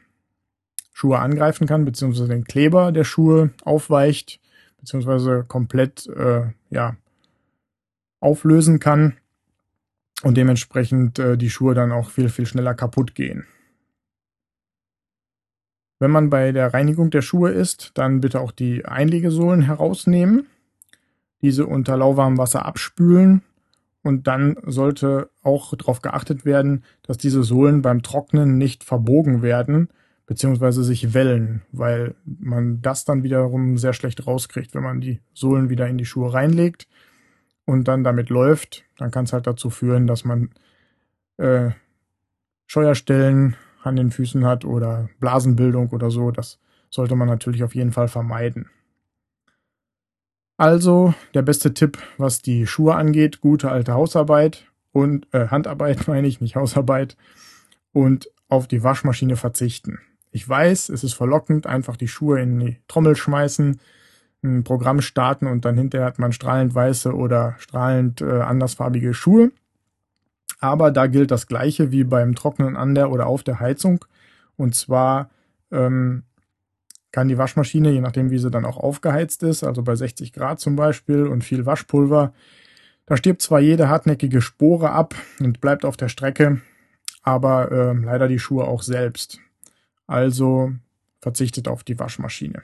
Schuhe 0.92 1.18
angreifen 1.18 1.66
kann, 1.66 1.84
beziehungsweise 1.84 2.28
den 2.28 2.44
Kleber 2.44 2.92
der 2.92 3.04
Schuhe 3.04 3.50
aufweicht, 3.64 4.40
beziehungsweise 4.78 5.44
komplett 5.46 6.06
äh, 6.06 6.44
ja, 6.70 6.96
auflösen 8.20 8.80
kann 8.80 9.14
und 10.22 10.36
dementsprechend 10.36 11.18
äh, 11.18 11.36
die 11.36 11.50
Schuhe 11.50 11.74
dann 11.74 11.92
auch 11.92 12.10
viel, 12.10 12.28
viel 12.28 12.46
schneller 12.46 12.74
kaputt 12.74 13.14
gehen. 13.14 13.46
Wenn 16.04 16.10
man 16.10 16.28
bei 16.28 16.52
der 16.52 16.74
Reinigung 16.74 17.08
der 17.08 17.22
Schuhe 17.22 17.50
ist, 17.50 17.92
dann 17.94 18.20
bitte 18.20 18.38
auch 18.38 18.52
die 18.52 18.84
Einlegesohlen 18.84 19.62
herausnehmen, 19.62 20.44
diese 21.40 21.64
unter 21.64 21.96
lauwarmem 21.96 22.36
Wasser 22.36 22.66
abspülen 22.66 23.40
und 24.02 24.26
dann 24.26 24.54
sollte 24.66 25.30
auch 25.42 25.74
darauf 25.74 26.02
geachtet 26.02 26.44
werden, 26.44 26.84
dass 27.04 27.16
diese 27.16 27.42
Sohlen 27.42 27.80
beim 27.80 28.02
Trocknen 28.02 28.58
nicht 28.58 28.84
verbogen 28.84 29.40
werden 29.40 29.88
beziehungsweise 30.26 30.84
sich 30.84 31.14
wellen, 31.14 31.62
weil 31.72 32.14
man 32.26 32.82
das 32.82 33.06
dann 33.06 33.22
wiederum 33.22 33.78
sehr 33.78 33.94
schlecht 33.94 34.26
rauskriegt, 34.26 34.74
wenn 34.74 34.82
man 34.82 35.00
die 35.00 35.22
Sohlen 35.32 35.70
wieder 35.70 35.88
in 35.88 35.96
die 35.96 36.04
Schuhe 36.04 36.34
reinlegt 36.34 36.86
und 37.64 37.88
dann 37.88 38.04
damit 38.04 38.28
läuft, 38.28 38.84
dann 38.98 39.10
kann 39.10 39.24
es 39.24 39.32
halt 39.32 39.46
dazu 39.46 39.70
führen, 39.70 40.06
dass 40.06 40.26
man 40.26 40.50
äh, 41.38 41.70
Scheuerstellen 42.66 43.56
an 43.86 43.96
den 43.96 44.10
Füßen 44.10 44.44
hat 44.44 44.64
oder 44.64 45.08
Blasenbildung 45.20 45.90
oder 45.90 46.10
so. 46.10 46.30
Das 46.30 46.58
sollte 46.90 47.16
man 47.16 47.28
natürlich 47.28 47.64
auf 47.64 47.74
jeden 47.74 47.92
Fall 47.92 48.08
vermeiden. 48.08 48.68
Also 50.56 51.14
der 51.34 51.42
beste 51.42 51.74
Tipp, 51.74 51.98
was 52.16 52.40
die 52.40 52.66
Schuhe 52.66 52.94
angeht, 52.94 53.40
gute 53.40 53.70
alte 53.70 53.94
Hausarbeit 53.94 54.66
und 54.92 55.26
äh, 55.34 55.48
Handarbeit 55.48 56.06
meine 56.08 56.28
ich, 56.28 56.40
nicht 56.40 56.56
Hausarbeit 56.56 57.16
und 57.92 58.30
auf 58.48 58.68
die 58.68 58.82
Waschmaschine 58.82 59.36
verzichten. 59.36 59.98
Ich 60.30 60.48
weiß, 60.48 60.88
es 60.88 61.04
ist 61.04 61.14
verlockend, 61.14 61.66
einfach 61.66 61.96
die 61.96 62.08
Schuhe 62.08 62.40
in 62.40 62.58
die 62.58 62.76
Trommel 62.88 63.16
schmeißen, 63.16 63.80
ein 64.42 64.64
Programm 64.64 65.00
starten 65.00 65.46
und 65.46 65.64
dann 65.64 65.76
hinterher 65.76 66.06
hat 66.06 66.18
man 66.18 66.32
strahlend 66.32 66.74
weiße 66.74 67.12
oder 67.14 67.54
strahlend 67.58 68.20
äh, 68.20 68.40
andersfarbige 68.40 69.14
Schuhe. 69.14 69.52
Aber 70.64 70.90
da 70.90 71.08
gilt 71.08 71.30
das 71.30 71.46
Gleiche 71.46 71.92
wie 71.92 72.04
beim 72.04 72.34
Trocknen 72.34 72.74
an 72.74 72.94
der 72.94 73.10
oder 73.10 73.26
auf 73.26 73.42
der 73.42 73.60
Heizung. 73.60 74.02
Und 74.56 74.74
zwar 74.74 75.28
ähm, 75.70 76.22
kann 77.12 77.28
die 77.28 77.36
Waschmaschine, 77.36 77.90
je 77.90 78.00
nachdem 78.00 78.30
wie 78.30 78.38
sie 78.38 78.50
dann 78.50 78.64
auch 78.64 78.78
aufgeheizt 78.78 79.42
ist, 79.42 79.62
also 79.62 79.82
bei 79.82 79.94
60 79.94 80.32
Grad 80.32 80.60
zum 80.60 80.74
Beispiel 80.74 81.26
und 81.26 81.44
viel 81.44 81.66
Waschpulver, 81.66 82.32
da 83.04 83.18
stirbt 83.18 83.42
zwar 83.42 83.60
jede 83.60 83.90
hartnäckige 83.90 84.40
Spore 84.40 84.92
ab 84.92 85.14
und 85.38 85.60
bleibt 85.60 85.84
auf 85.84 85.98
der 85.98 86.08
Strecke, 86.08 86.62
aber 87.22 87.70
äh, 87.70 87.92
leider 87.92 88.26
die 88.26 88.38
Schuhe 88.38 88.64
auch 88.64 88.80
selbst. 88.80 89.40
Also 90.06 90.72
verzichtet 91.20 91.68
auf 91.68 91.84
die 91.84 91.98
Waschmaschine. 91.98 92.62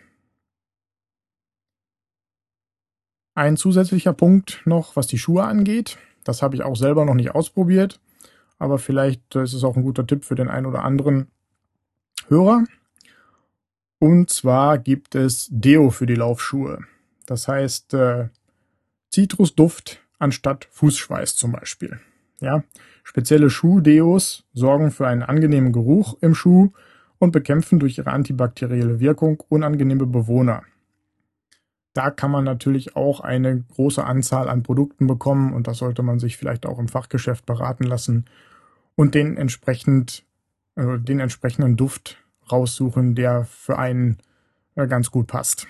Ein 3.35 3.59
zusätzlicher 3.59 4.14
Punkt 4.14 4.62
noch, 4.64 4.97
was 4.97 5.07
die 5.07 5.19
Schuhe 5.19 5.45
angeht. 5.45 5.99
Das 6.24 6.42
habe 6.42 6.54
ich 6.54 6.62
auch 6.62 6.76
selber 6.76 7.04
noch 7.04 7.14
nicht 7.14 7.34
ausprobiert, 7.34 8.00
aber 8.58 8.78
vielleicht 8.78 9.34
ist 9.36 9.54
es 9.54 9.64
auch 9.64 9.76
ein 9.76 9.82
guter 9.82 10.06
Tipp 10.06 10.24
für 10.24 10.34
den 10.34 10.48
einen 10.48 10.66
oder 10.66 10.84
anderen 10.84 11.28
Hörer. 12.28 12.64
Und 13.98 14.30
zwar 14.30 14.78
gibt 14.78 15.14
es 15.14 15.48
Deo 15.50 15.90
für 15.90 16.06
die 16.06 16.14
Laufschuhe. 16.14 16.78
Das 17.26 17.48
heißt 17.48 17.94
äh, 17.94 18.28
Zitrusduft 19.10 20.00
anstatt 20.18 20.68
Fußschweiß 20.70 21.36
zum 21.36 21.52
Beispiel. 21.52 22.00
Ja, 22.40 22.64
spezielle 23.02 23.50
Schuhdeos 23.50 24.44
sorgen 24.54 24.90
für 24.90 25.06
einen 25.06 25.22
angenehmen 25.22 25.72
Geruch 25.72 26.16
im 26.20 26.34
Schuh 26.34 26.70
und 27.18 27.32
bekämpfen 27.32 27.78
durch 27.78 27.98
ihre 27.98 28.10
antibakterielle 28.10 29.00
Wirkung 29.00 29.42
unangenehme 29.48 30.06
Bewohner. 30.06 30.62
Da 31.92 32.11
kann 32.11 32.30
man 32.30 32.44
natürlich 32.44 32.94
auch 32.97 33.20
eine 33.20 33.64
große 33.75 34.04
Anzahl 34.04 34.49
an 34.49 34.62
Produkten 34.62 35.06
bekommen 35.06 35.52
und 35.52 35.66
das 35.66 35.78
sollte 35.78 36.02
man 36.02 36.18
sich 36.18 36.37
vielleicht 36.37 36.66
auch 36.66 36.78
im 36.78 36.88
Fachgeschäft 36.88 37.47
beraten 37.47 37.85
lassen 37.85 38.26
und 38.94 39.14
den 39.14 39.37
entsprechend 39.37 40.25
äh, 40.76 40.99
den 40.99 41.20
entsprechenden 41.20 41.76
Duft 41.76 42.18
raussuchen, 42.50 43.14
der 43.14 43.44
für 43.44 43.78
einen 43.78 44.18
äh, 44.75 44.87
ganz 44.87 45.11
gut 45.11 45.26
passt. 45.26 45.66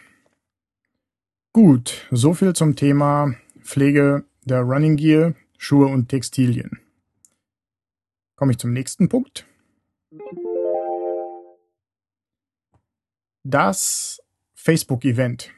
Gut, 1.53 2.07
so 2.11 2.35
viel 2.35 2.55
zum 2.55 2.77
Thema 2.77 3.35
Pflege 3.61 4.25
der 4.45 4.61
Running 4.61 4.97
Gear, 4.97 5.35
Schuhe 5.59 5.87
und 5.87 6.09
Textilien. 6.09 6.79
Komme 8.37 8.53
ich 8.53 8.59
zum 8.59 8.73
nächsten 8.73 9.09
Punkt. 9.09 9.47
Das 13.43 14.23
Facebook-Event. 14.55 15.50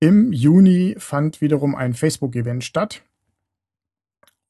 Im 0.00 0.32
Juni 0.32 0.94
fand 0.98 1.40
wiederum 1.40 1.74
ein 1.74 1.94
Facebook-Event 1.94 2.64
statt. 2.64 3.02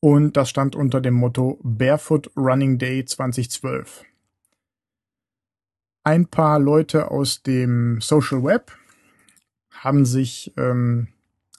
Und 0.01 0.37
das 0.37 0.51
stand 0.51 0.77
unter 0.77 1.01
dem 1.01 1.15
Motto 1.15 1.59
Barefoot 1.63 2.31
Running 2.37 2.79
Day 2.79 3.05
2012 3.05 4.05
ein 6.09 6.27
paar 6.27 6.59
Leute 6.59 7.11
aus 7.11 7.43
dem 7.43 8.01
Social 8.01 8.43
Web 8.43 8.73
haben 9.71 10.07
sich 10.07 10.55
ähm, 10.57 11.09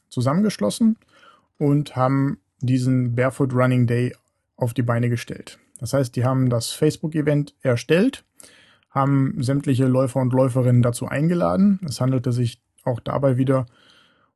zusammengeschlossen 0.10 0.98
und 1.60 1.96
haben 1.96 2.39
diesen 2.60 3.13
Barefoot 3.13 3.53
Running 3.53 3.86
Day 3.86 4.15
auf 4.55 4.74
die 4.74 4.81
Beine 4.81 5.08
gestellt. 5.08 5.60
Das 5.77 5.93
heißt, 5.93 6.15
die 6.15 6.25
haben 6.25 6.50
das 6.50 6.72
Facebook-Event 6.72 7.53
erstellt, 7.62 8.25
haben 8.89 9.36
sämtliche 9.38 9.86
Läufer 9.86 10.19
und 10.19 10.34
Läuferinnen 10.34 10.81
dazu 10.81 11.08
eingeladen. 11.08 11.79
Es 11.88 12.01
handelte 12.01 12.31
sich 12.31 12.60
auch 12.84 13.00
dabei 13.00 13.38
wieder 13.38 13.66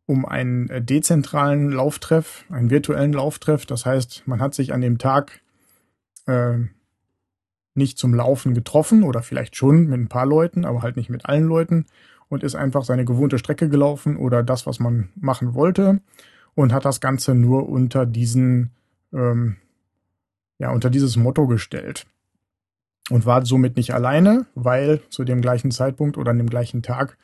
um 0.06 0.26
einen 0.26 0.70
äh, 0.70 0.82
dezentralen 0.82 1.72
Lauftreff, 1.72 2.46
einen 2.50 2.70
virtuellen 2.70 3.14
Lauftreff. 3.14 3.66
Das 3.66 3.86
heißt, 3.86 4.24
man 4.26 4.42
hat 4.42 4.54
sich 4.54 4.74
an 4.74 4.82
dem 4.82 4.98
Tag 4.98 5.42
äh, 6.26 6.58
nicht 7.76 7.98
zum 7.98 8.14
Laufen 8.14 8.54
getroffen 8.54 9.04
oder 9.04 9.24
vielleicht 9.24 9.56
schon 9.56 9.88
mit 9.88 10.00
ein 10.00 10.10
paar 10.10 10.26
Leuten, 10.26 10.66
aber 10.66 10.82
halt 10.82 10.98
nicht 10.98 11.10
mit 11.10 11.26
allen 11.26 11.46
Leuten 11.46 11.86
und 12.30 12.44
ist 12.44 12.56
einfach 12.56 12.84
seine 12.84 13.06
gewohnte 13.06 13.40
Strecke 13.40 13.70
gelaufen 13.70 14.18
oder 14.18 14.44
das, 14.44 14.66
was 14.68 14.80
man 14.80 15.10
machen 15.16 15.54
wollte 15.54 16.02
und 16.56 16.74
hat 16.74 16.86
das 16.86 17.00
Ganze 17.02 17.34
nur 17.36 17.70
unter 17.70 18.06
diesen, 18.06 18.72
ähm, 19.14 19.58
ja, 20.60 20.72
unter 20.72 20.90
dieses 20.90 21.16
Motto 21.16 21.48
gestellt. 21.48 22.06
Und 23.10 23.26
war 23.26 23.46
somit 23.46 23.76
nicht 23.76 23.94
alleine, 23.94 24.46
weil 24.56 25.02
zu 25.10 25.26
dem 25.26 25.42
gleichen 25.42 25.72
Zeitpunkt 25.72 26.18
oder 26.18 26.32
an 26.32 26.38
dem 26.38 26.50
gleichen 26.50 26.84
Tag 26.84 27.18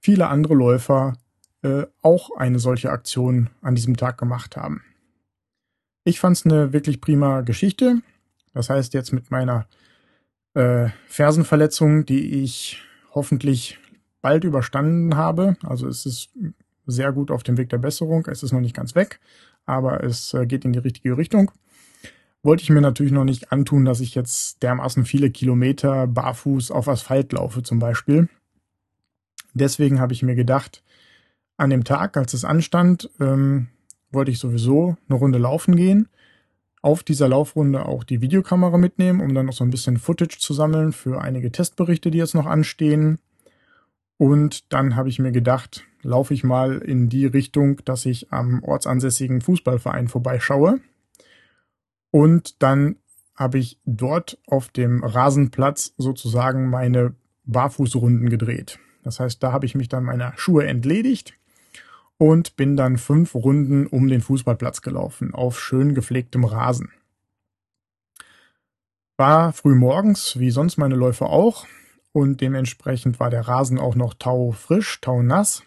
viele 0.00 0.28
andere 0.28 0.54
Läufer 0.54 1.14
äh, 1.62 1.86
auch 2.02 2.30
eine 2.36 2.58
solche 2.58 2.90
Aktion 2.90 3.50
an 3.62 3.74
diesem 3.74 3.96
Tag 3.96 4.18
gemacht 4.18 4.56
haben. 4.56 4.82
Ich 6.04 6.20
fand 6.20 6.36
es 6.36 6.44
eine 6.44 6.72
wirklich 6.72 7.00
prima 7.00 7.40
Geschichte. 7.40 8.00
Das 8.54 8.70
heißt, 8.70 8.94
jetzt 8.94 9.12
mit 9.12 9.30
meiner 9.30 9.66
äh, 10.54 10.88
Fersenverletzung, 11.08 12.06
die 12.06 12.42
ich 12.42 12.82
hoffentlich 13.12 13.78
bald 14.22 14.44
überstanden 14.44 15.16
habe, 15.16 15.56
also 15.62 15.88
es 15.88 16.06
ist 16.06 16.30
sehr 16.86 17.12
gut 17.12 17.30
auf 17.30 17.42
dem 17.42 17.58
Weg 17.58 17.68
der 17.70 17.78
Besserung, 17.78 18.26
es 18.26 18.42
ist 18.42 18.52
noch 18.52 18.60
nicht 18.60 18.76
ganz 18.76 18.94
weg, 18.94 19.20
aber 19.64 20.04
es 20.04 20.32
äh, 20.34 20.46
geht 20.46 20.64
in 20.64 20.72
die 20.72 20.78
richtige 20.78 21.16
Richtung. 21.18 21.50
Wollte 22.42 22.62
ich 22.62 22.70
mir 22.70 22.80
natürlich 22.80 23.12
noch 23.12 23.24
nicht 23.24 23.50
antun, 23.50 23.84
dass 23.84 24.00
ich 24.00 24.14
jetzt 24.14 24.62
dermaßen 24.62 25.04
viele 25.04 25.30
Kilometer 25.30 26.06
barfuß 26.06 26.70
auf 26.70 26.88
Asphalt 26.88 27.32
laufe 27.32 27.62
zum 27.62 27.80
Beispiel. 27.80 28.28
Deswegen 29.58 30.00
habe 30.00 30.12
ich 30.12 30.22
mir 30.22 30.34
gedacht, 30.34 30.82
an 31.56 31.70
dem 31.70 31.84
Tag, 31.84 32.18
als 32.18 32.34
es 32.34 32.44
anstand, 32.44 33.10
ähm, 33.20 33.68
wollte 34.10 34.30
ich 34.30 34.38
sowieso 34.38 34.96
eine 35.08 35.18
Runde 35.18 35.38
laufen 35.38 35.76
gehen. 35.76 36.08
Auf 36.82 37.02
dieser 37.02 37.28
Laufrunde 37.28 37.86
auch 37.86 38.04
die 38.04 38.20
Videokamera 38.20 38.76
mitnehmen, 38.76 39.20
um 39.20 39.34
dann 39.34 39.46
noch 39.46 39.54
so 39.54 39.64
ein 39.64 39.70
bisschen 39.70 39.96
Footage 39.96 40.38
zu 40.38 40.52
sammeln 40.52 40.92
für 40.92 41.22
einige 41.22 41.50
Testberichte, 41.50 42.10
die 42.10 42.18
jetzt 42.18 42.34
noch 42.34 42.44
anstehen. 42.44 43.18
Und 44.18 44.72
dann 44.74 44.94
habe 44.94 45.08
ich 45.08 45.18
mir 45.18 45.32
gedacht, 45.32 45.84
laufe 46.02 46.34
ich 46.34 46.44
mal 46.44 46.76
in 46.76 47.08
die 47.08 47.24
Richtung, 47.24 47.80
dass 47.86 48.04
ich 48.04 48.32
am 48.32 48.62
ortsansässigen 48.62 49.40
Fußballverein 49.40 50.08
vorbeischaue. 50.08 50.80
Und 52.10 52.62
dann 52.62 52.96
habe 53.34 53.58
ich 53.58 53.80
dort 53.86 54.38
auf 54.46 54.68
dem 54.68 55.02
Rasenplatz 55.02 55.94
sozusagen 55.96 56.68
meine 56.68 57.14
Barfußrunden 57.44 58.28
gedreht. 58.28 58.78
Das 59.06 59.20
heißt, 59.20 59.40
da 59.40 59.52
habe 59.52 59.66
ich 59.66 59.76
mich 59.76 59.88
dann 59.88 60.02
meiner 60.02 60.32
Schuhe 60.36 60.66
entledigt 60.66 61.34
und 62.18 62.56
bin 62.56 62.76
dann 62.76 62.98
fünf 62.98 63.36
Runden 63.36 63.86
um 63.86 64.08
den 64.08 64.20
Fußballplatz 64.20 64.82
gelaufen 64.82 65.32
auf 65.32 65.60
schön 65.60 65.94
gepflegtem 65.94 66.44
Rasen. 66.44 66.90
War 69.16 69.52
früh 69.52 69.76
morgens, 69.76 70.40
wie 70.40 70.50
sonst 70.50 70.76
meine 70.76 70.96
Läufe 70.96 71.26
auch, 71.26 71.68
und 72.10 72.40
dementsprechend 72.40 73.20
war 73.20 73.30
der 73.30 73.46
Rasen 73.46 73.78
auch 73.78 73.94
noch 73.94 74.12
taufrisch, 74.12 75.00
taunass. 75.00 75.62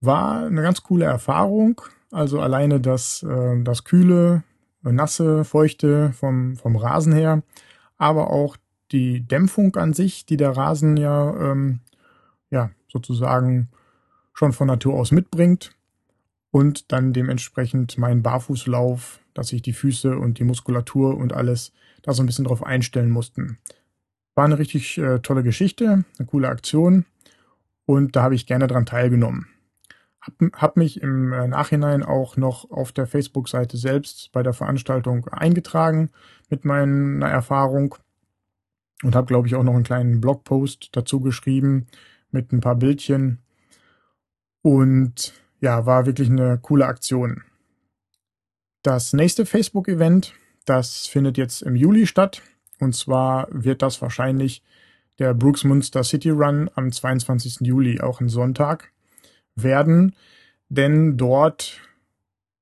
War 0.00 0.46
eine 0.46 0.62
ganz 0.62 0.82
coole 0.82 1.04
Erfahrung, 1.04 1.80
also 2.10 2.40
alleine 2.40 2.80
das, 2.80 3.22
äh, 3.22 3.62
das 3.62 3.84
kühle, 3.84 4.42
nasse, 4.82 5.44
feuchte 5.44 6.12
vom, 6.14 6.56
vom 6.56 6.74
Rasen 6.74 7.12
her, 7.12 7.44
aber 7.96 8.30
auch 8.30 8.56
die 8.90 9.20
Dämpfung 9.20 9.76
an 9.76 9.92
sich, 9.92 10.26
die 10.26 10.36
der 10.36 10.56
Rasen 10.56 10.96
ja, 10.96 11.52
ähm, 11.52 11.78
ja 12.50 12.70
sozusagen 12.88 13.68
schon 14.32 14.52
von 14.52 14.68
Natur 14.68 14.94
aus 14.94 15.10
mitbringt 15.10 15.72
und 16.50 16.92
dann 16.92 17.12
dementsprechend 17.12 17.98
mein 17.98 18.22
Barfußlauf, 18.22 19.20
dass 19.34 19.48
sich 19.48 19.62
die 19.62 19.72
Füße 19.72 20.16
und 20.16 20.38
die 20.38 20.44
Muskulatur 20.44 21.16
und 21.16 21.32
alles 21.32 21.72
da 22.02 22.12
so 22.12 22.22
ein 22.22 22.26
bisschen 22.26 22.44
drauf 22.44 22.64
einstellen 22.64 23.10
mussten. 23.10 23.58
War 24.34 24.44
eine 24.44 24.58
richtig 24.58 24.98
äh, 24.98 25.18
tolle 25.18 25.42
Geschichte, 25.42 26.04
eine 26.18 26.26
coole 26.26 26.48
Aktion 26.48 27.04
und 27.84 28.16
da 28.16 28.22
habe 28.22 28.34
ich 28.34 28.46
gerne 28.46 28.66
dran 28.66 28.86
teilgenommen. 28.86 29.48
Hab, 30.20 30.34
hab 30.52 30.76
mich 30.76 31.02
im 31.02 31.32
äh, 31.32 31.48
Nachhinein 31.48 32.02
auch 32.02 32.36
noch 32.36 32.70
auf 32.70 32.92
der 32.92 33.06
Facebook-Seite 33.06 33.76
selbst 33.76 34.30
bei 34.32 34.42
der 34.42 34.52
Veranstaltung 34.52 35.26
eingetragen 35.28 36.10
mit 36.48 36.64
meiner 36.64 37.28
Erfahrung 37.28 37.96
und 39.02 39.14
habe, 39.14 39.26
glaube 39.26 39.48
ich, 39.48 39.54
auch 39.54 39.62
noch 39.62 39.74
einen 39.74 39.84
kleinen 39.84 40.20
Blogpost 40.20 40.90
dazu 40.92 41.20
geschrieben 41.20 41.86
mit 42.30 42.52
ein 42.52 42.60
paar 42.60 42.76
Bildchen, 42.76 43.42
und 44.62 45.32
ja, 45.60 45.86
war 45.86 46.06
wirklich 46.06 46.30
eine 46.30 46.58
coole 46.58 46.86
Aktion. 46.86 47.42
Das 48.82 49.12
nächste 49.12 49.46
Facebook-Event, 49.46 50.34
das 50.64 51.06
findet 51.06 51.36
jetzt 51.36 51.62
im 51.62 51.74
Juli 51.74 52.06
statt. 52.06 52.42
Und 52.80 52.94
zwar 52.94 53.48
wird 53.50 53.82
das 53.82 54.00
wahrscheinlich 54.00 54.62
der 55.18 55.34
Brooks 55.34 55.64
Munster 55.64 56.04
City 56.04 56.30
Run 56.30 56.70
am 56.74 56.92
22. 56.92 57.60
Juli, 57.60 58.00
auch 58.00 58.20
ein 58.20 58.28
Sonntag, 58.28 58.92
werden. 59.56 60.14
Denn 60.68 61.16
dort 61.16 61.80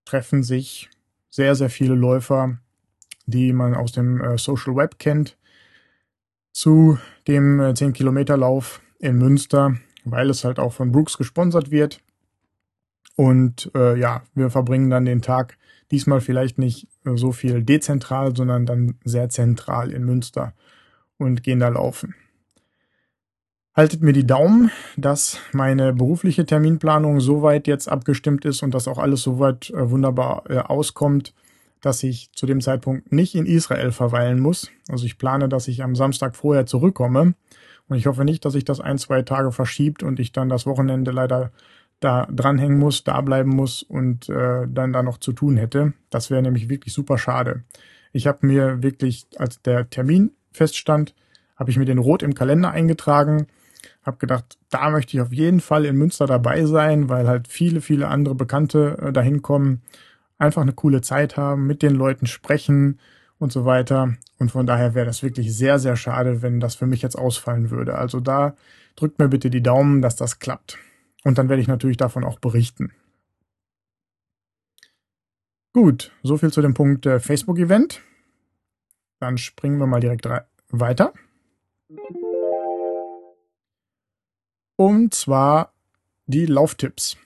treffen 0.05 0.43
sich 0.43 0.89
sehr, 1.29 1.55
sehr 1.55 1.69
viele 1.69 1.95
Läufer, 1.95 2.59
die 3.27 3.53
man 3.53 3.75
aus 3.75 3.93
dem 3.93 4.23
äh, 4.23 4.39
Social 4.39 4.77
Web 4.77 4.99
kennt, 4.99 5.37
zu 6.53 6.99
dem 7.27 7.61
äh, 7.61 7.71
10-Kilometer-Lauf 7.71 8.81
in 8.99 9.17
Münster 9.17 9.77
weil 10.07 10.31
es 10.31 10.45
halt 10.45 10.59
auch 10.59 10.73
von 10.73 10.93
Brooks 10.93 11.19
gesponsert 11.19 11.71
wird. 11.71 12.01
Und 13.17 13.71
äh, 13.75 13.99
ja, 13.99 14.23
wir 14.35 14.51
verbringen 14.51 14.89
dann 14.89 15.05
den 15.05 15.21
Tag 15.21 15.59
diesmal 15.91 16.21
vielleicht 16.21 16.59
nicht 16.59 16.89
äh, 17.05 17.17
so 17.17 17.33
viel 17.33 17.63
dezentral, 17.63 18.35
sondern 18.35 18.67
dann 18.67 18.95
sehr 19.05 19.29
zentral 19.29 19.91
in 19.91 20.05
Münster 20.05 20.55
und 21.19 21.43
gehen 21.43 21.61
da 21.61 21.69
laufen. 21.69 22.15
Haltet 23.75 24.01
mir 24.01 24.13
die 24.13 24.27
Daumen, 24.27 24.71
dass 24.97 25.39
meine 25.53 25.93
berufliche 25.93 26.47
Terminplanung 26.47 27.21
soweit 27.21 27.67
jetzt 27.67 27.89
abgestimmt 27.89 28.45
ist 28.45 28.63
und 28.63 28.73
dass 28.73 28.89
auch 28.89 28.99
alles 28.99 29.23
soweit 29.23 29.71
äh, 29.71 29.91
wunderbar 29.91 30.45
äh, 30.49 30.59
auskommt, 30.59 31.35
dass 31.81 32.03
ich 32.03 32.31
zu 32.33 32.47
dem 32.47 32.61
Zeitpunkt 32.61 33.13
nicht 33.13 33.35
in 33.35 33.47
Israel 33.47 33.93
verweilen 33.93 34.41
muss. 34.41 34.71
Also 34.89 35.05
ich 35.05 35.19
plane, 35.19 35.49
dass 35.49 35.69
ich 35.69 35.83
am 35.83 35.97
Samstag 35.97 36.37
vorher 36.37 36.67
zurückkomme 36.67 37.35
und 37.89 37.97
ich 37.97 38.07
hoffe 38.07 38.25
nicht, 38.25 38.45
dass 38.45 38.55
sich 38.55 38.65
das 38.65 38.81
ein, 38.81 38.99
zwei 38.99 39.23
Tage 39.23 39.53
verschiebt 39.53 40.03
und 40.03 40.19
ich 40.19 40.33
dann 40.33 40.49
das 40.49 40.67
Wochenende 40.67 41.11
leider 41.11 41.53
da 42.01 42.27
dranhängen 42.31 42.79
muss, 42.79 43.05
da 43.05 43.21
bleiben 43.21 43.51
muss 43.51 43.83
und 43.83 44.29
äh, 44.29 44.67
dann 44.69 44.93
da 44.93 45.03
noch 45.03 45.19
zu 45.19 45.33
tun 45.33 45.57
hätte. 45.57 45.95
Das 46.11 46.31
wäre 46.31 46.43
nämlich 46.43 46.69
wirklich 46.69 46.93
super 46.93 47.17
schade. 47.17 47.63
Ich 48.13 48.27
habe 48.27 48.47
mir 48.47 48.83
wirklich, 48.83 49.27
als 49.37 49.63
der 49.63 49.89
Termin 49.89 50.33
feststand, 50.53 51.15
habe 51.57 51.71
ich 51.71 51.79
mir 51.79 51.87
den 51.87 51.99
rot 51.99 52.23
im 52.23 52.35
Kalender 52.35 52.71
eingetragen, 52.71 53.47
habe 54.03 54.19
gedacht, 54.19 54.59
da 54.71 54.91
möchte 54.91 55.17
ich 55.17 55.23
auf 55.23 55.33
jeden 55.33 55.61
Fall 55.61 55.85
in 55.85 55.97
Münster 55.97 56.27
dabei 56.27 56.65
sein, 56.67 57.09
weil 57.09 57.29
halt 57.29 57.49
viele, 57.49 57.81
viele 57.81 58.09
andere 58.09 58.35
Bekannte 58.35 58.99
äh, 59.01 59.13
dahin 59.13 59.43
kommen, 59.43 59.83
einfach 60.39 60.63
eine 60.63 60.73
coole 60.73 61.01
Zeit 61.01 61.37
haben, 61.37 61.67
mit 61.67 61.83
den 61.83 61.95
Leuten 61.95 62.27
sprechen, 62.27 62.99
und 63.39 63.53
so 63.53 63.65
weiter. 63.65 64.15
Und 64.39 64.51
von 64.51 64.67
daher 64.67 64.95
wäre 64.95 65.07
das 65.07 65.23
wirklich 65.23 65.55
sehr, 65.57 65.79
sehr 65.79 65.97
schade, 65.97 66.43
wenn 66.43 66.61
das 66.61 66.75
für 66.75 66.87
mich 66.87 67.03
jetzt 67.03 67.17
ausfallen 67.17 67.71
würde. 67.71 67.97
Also 67.97 68.21
da 68.21 68.57
drückt 68.97 69.19
mir 69.19 69.29
bitte 69.29 69.51
die 69.51 69.63
Daumen, 69.63 70.03
dass 70.03 70.17
das 70.17 70.39
klappt. 70.39 70.79
Und 71.25 71.39
dann 71.39 71.49
werde 71.49 71.61
ich 71.61 71.69
natürlich 71.69 71.97
davon 71.97 72.25
auch 72.25 72.39
berichten. 72.39 72.93
Gut, 75.73 76.13
so 76.23 76.39
viel 76.39 76.53
zu 76.53 76.63
dem 76.63 76.73
Punkt 76.73 77.05
äh, 77.05 77.21
Facebook-Event. 77.21 78.01
Dann 79.21 79.37
springen 79.37 79.79
wir 79.79 79.87
mal 79.87 80.01
direkt 80.01 80.27
weiter. 80.71 81.13
Und 84.77 85.15
zwar 85.15 85.73
die 86.27 86.47
Lauftipps. 86.47 87.17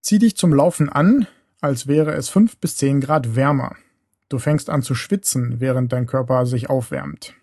Zieh 0.00 0.18
dich 0.18 0.36
zum 0.36 0.52
Laufen 0.54 0.88
an, 0.88 1.26
als 1.60 1.86
wäre 1.86 2.12
es 2.12 2.28
fünf 2.28 2.56
bis 2.56 2.76
zehn 2.76 3.00
Grad 3.00 3.36
wärmer. 3.36 3.76
Du 4.30 4.38
fängst 4.38 4.70
an 4.70 4.82
zu 4.82 4.94
schwitzen, 4.94 5.60
während 5.60 5.92
dein 5.92 6.06
Körper 6.06 6.46
sich 6.46 6.70
aufwärmt. 6.70 7.34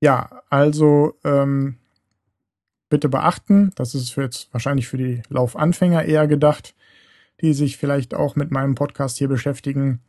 Ja, 0.00 0.42
also 0.48 1.14
ähm, 1.24 1.76
bitte 2.88 3.08
beachten, 3.08 3.72
das 3.74 3.96
ist 3.96 4.14
jetzt 4.14 4.48
wahrscheinlich 4.52 4.86
für 4.86 4.96
die 4.96 5.22
Laufanfänger 5.28 6.04
eher 6.04 6.28
gedacht, 6.28 6.76
die 7.40 7.52
sich 7.52 7.76
vielleicht 7.76 8.14
auch 8.14 8.36
mit 8.36 8.52
meinem 8.52 8.76
Podcast 8.76 9.18
hier 9.18 9.28
beschäftigen. 9.28 10.02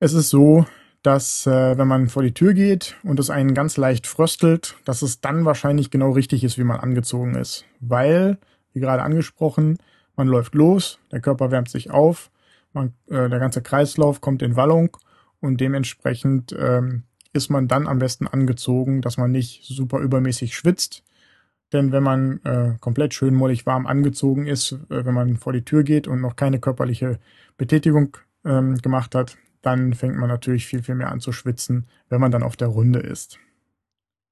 Es 0.00 0.14
ist 0.14 0.30
so, 0.30 0.64
dass 1.02 1.46
äh, 1.46 1.76
wenn 1.76 1.86
man 1.86 2.08
vor 2.08 2.22
die 2.22 2.32
Tür 2.32 2.54
geht 2.54 2.96
und 3.02 3.20
es 3.20 3.28
einen 3.28 3.52
ganz 3.52 3.76
leicht 3.76 4.06
fröstelt, 4.06 4.76
dass 4.86 5.02
es 5.02 5.20
dann 5.20 5.44
wahrscheinlich 5.44 5.90
genau 5.90 6.12
richtig 6.12 6.42
ist, 6.42 6.56
wie 6.56 6.64
man 6.64 6.80
angezogen 6.80 7.34
ist. 7.34 7.66
Weil, 7.80 8.38
wie 8.72 8.80
gerade 8.80 9.02
angesprochen, 9.02 9.76
man 10.16 10.26
läuft 10.26 10.54
los, 10.54 10.98
der 11.12 11.20
Körper 11.20 11.50
wärmt 11.50 11.68
sich 11.68 11.90
auf, 11.90 12.30
man, 12.76 12.94
äh, 13.08 13.28
der 13.28 13.40
ganze 13.40 13.62
Kreislauf 13.62 14.20
kommt 14.20 14.42
in 14.42 14.54
Wallung 14.54 14.96
und 15.40 15.60
dementsprechend 15.60 16.54
ähm, 16.56 17.02
ist 17.32 17.50
man 17.50 17.68
dann 17.68 17.86
am 17.88 17.98
besten 17.98 18.26
angezogen, 18.26 19.02
dass 19.02 19.16
man 19.16 19.32
nicht 19.32 19.64
super 19.64 19.98
übermäßig 19.98 20.54
schwitzt. 20.54 21.02
Denn 21.72 21.90
wenn 21.90 22.02
man 22.02 22.40
äh, 22.44 22.76
komplett 22.80 23.12
schön 23.12 23.34
mollig 23.34 23.66
warm 23.66 23.86
angezogen 23.86 24.46
ist, 24.46 24.72
äh, 24.72 25.04
wenn 25.04 25.14
man 25.14 25.36
vor 25.36 25.52
die 25.52 25.64
Tür 25.64 25.82
geht 25.82 26.06
und 26.06 26.20
noch 26.20 26.36
keine 26.36 26.60
körperliche 26.60 27.18
Betätigung 27.56 28.16
ähm, 28.44 28.76
gemacht 28.76 29.14
hat, 29.14 29.36
dann 29.62 29.94
fängt 29.94 30.16
man 30.16 30.28
natürlich 30.28 30.66
viel, 30.66 30.82
viel 30.82 30.94
mehr 30.94 31.10
an 31.10 31.20
zu 31.20 31.32
schwitzen, 31.32 31.88
wenn 32.08 32.20
man 32.20 32.30
dann 32.30 32.44
auf 32.44 32.56
der 32.56 32.68
Runde 32.68 33.00
ist. 33.00 33.38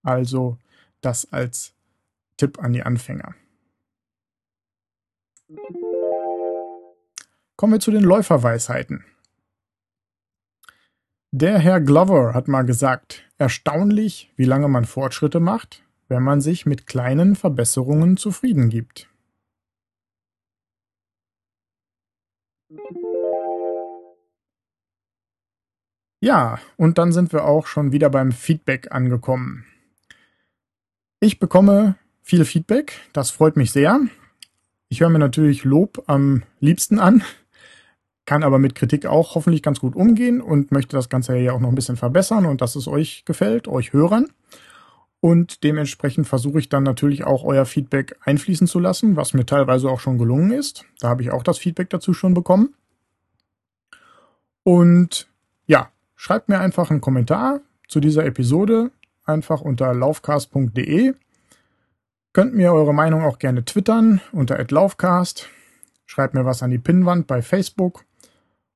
Also 0.02 0.58
das 1.00 1.32
als 1.32 1.74
Tipp 2.36 2.62
an 2.62 2.72
die 2.72 2.84
Anfänger. 2.84 3.34
Kommen 7.56 7.74
wir 7.74 7.80
zu 7.80 7.90
den 7.90 8.02
Läuferweisheiten. 8.02 9.04
Der 11.30 11.58
Herr 11.58 11.80
Glover 11.80 12.34
hat 12.34 12.48
mal 12.48 12.62
gesagt, 12.62 13.24
erstaunlich, 13.38 14.32
wie 14.36 14.44
lange 14.44 14.68
man 14.68 14.84
Fortschritte 14.84 15.40
macht, 15.40 15.82
wenn 16.08 16.22
man 16.22 16.40
sich 16.40 16.66
mit 16.66 16.86
kleinen 16.86 17.36
Verbesserungen 17.36 18.16
zufrieden 18.16 18.70
gibt. 18.70 19.08
Ja, 26.20 26.58
und 26.76 26.98
dann 26.98 27.12
sind 27.12 27.32
wir 27.32 27.44
auch 27.44 27.66
schon 27.66 27.92
wieder 27.92 28.10
beim 28.10 28.32
Feedback 28.32 28.92
angekommen. 28.92 29.66
Ich 31.20 31.38
bekomme 31.38 31.96
viel 32.22 32.44
Feedback, 32.44 33.00
das 33.12 33.30
freut 33.30 33.56
mich 33.56 33.72
sehr. 33.72 34.00
Ich 34.88 35.00
höre 35.00 35.10
mir 35.10 35.18
natürlich 35.18 35.64
Lob 35.64 36.04
am 36.06 36.42
liebsten 36.60 36.98
an, 36.98 37.22
kann 38.26 38.42
aber 38.42 38.58
mit 38.58 38.74
Kritik 38.74 39.06
auch 39.06 39.34
hoffentlich 39.34 39.62
ganz 39.62 39.80
gut 39.80 39.94
umgehen 39.94 40.40
und 40.40 40.72
möchte 40.72 40.96
das 40.96 41.08
Ganze 41.08 41.36
ja 41.36 41.52
auch 41.52 41.60
noch 41.60 41.68
ein 41.68 41.74
bisschen 41.74 41.96
verbessern 41.96 42.46
und 42.46 42.60
dass 42.60 42.76
es 42.76 42.88
euch 42.88 43.24
gefällt, 43.24 43.68
euch 43.68 43.92
Hörern. 43.92 44.28
Und 45.20 45.64
dementsprechend 45.64 46.26
versuche 46.26 46.58
ich 46.58 46.68
dann 46.68 46.82
natürlich 46.82 47.24
auch 47.24 47.44
euer 47.44 47.64
Feedback 47.64 48.16
einfließen 48.22 48.66
zu 48.66 48.78
lassen, 48.78 49.16
was 49.16 49.32
mir 49.32 49.46
teilweise 49.46 49.88
auch 49.88 50.00
schon 50.00 50.18
gelungen 50.18 50.52
ist. 50.52 50.84
Da 51.00 51.08
habe 51.08 51.22
ich 51.22 51.30
auch 51.30 51.42
das 51.42 51.58
Feedback 51.58 51.88
dazu 51.90 52.12
schon 52.12 52.34
bekommen. 52.34 52.74
Und 54.62 55.28
ja, 55.66 55.90
schreibt 56.14 56.48
mir 56.48 56.60
einfach 56.60 56.90
einen 56.90 57.00
Kommentar 57.00 57.60
zu 57.88 58.00
dieser 58.00 58.24
Episode 58.26 58.90
einfach 59.24 59.60
unter 59.60 59.94
laufcast.de. 59.94 61.14
Könnt 62.32 62.54
mir 62.54 62.72
eure 62.72 62.92
Meinung 62.92 63.22
auch 63.22 63.38
gerne 63.38 63.64
twittern 63.64 64.20
unter 64.32 64.62
@laufcast. 64.62 65.48
Schreibt 66.04 66.34
mir 66.34 66.44
was 66.44 66.62
an 66.62 66.70
die 66.70 66.78
Pinnwand 66.78 67.26
bei 67.26 67.40
Facebook 67.40 68.04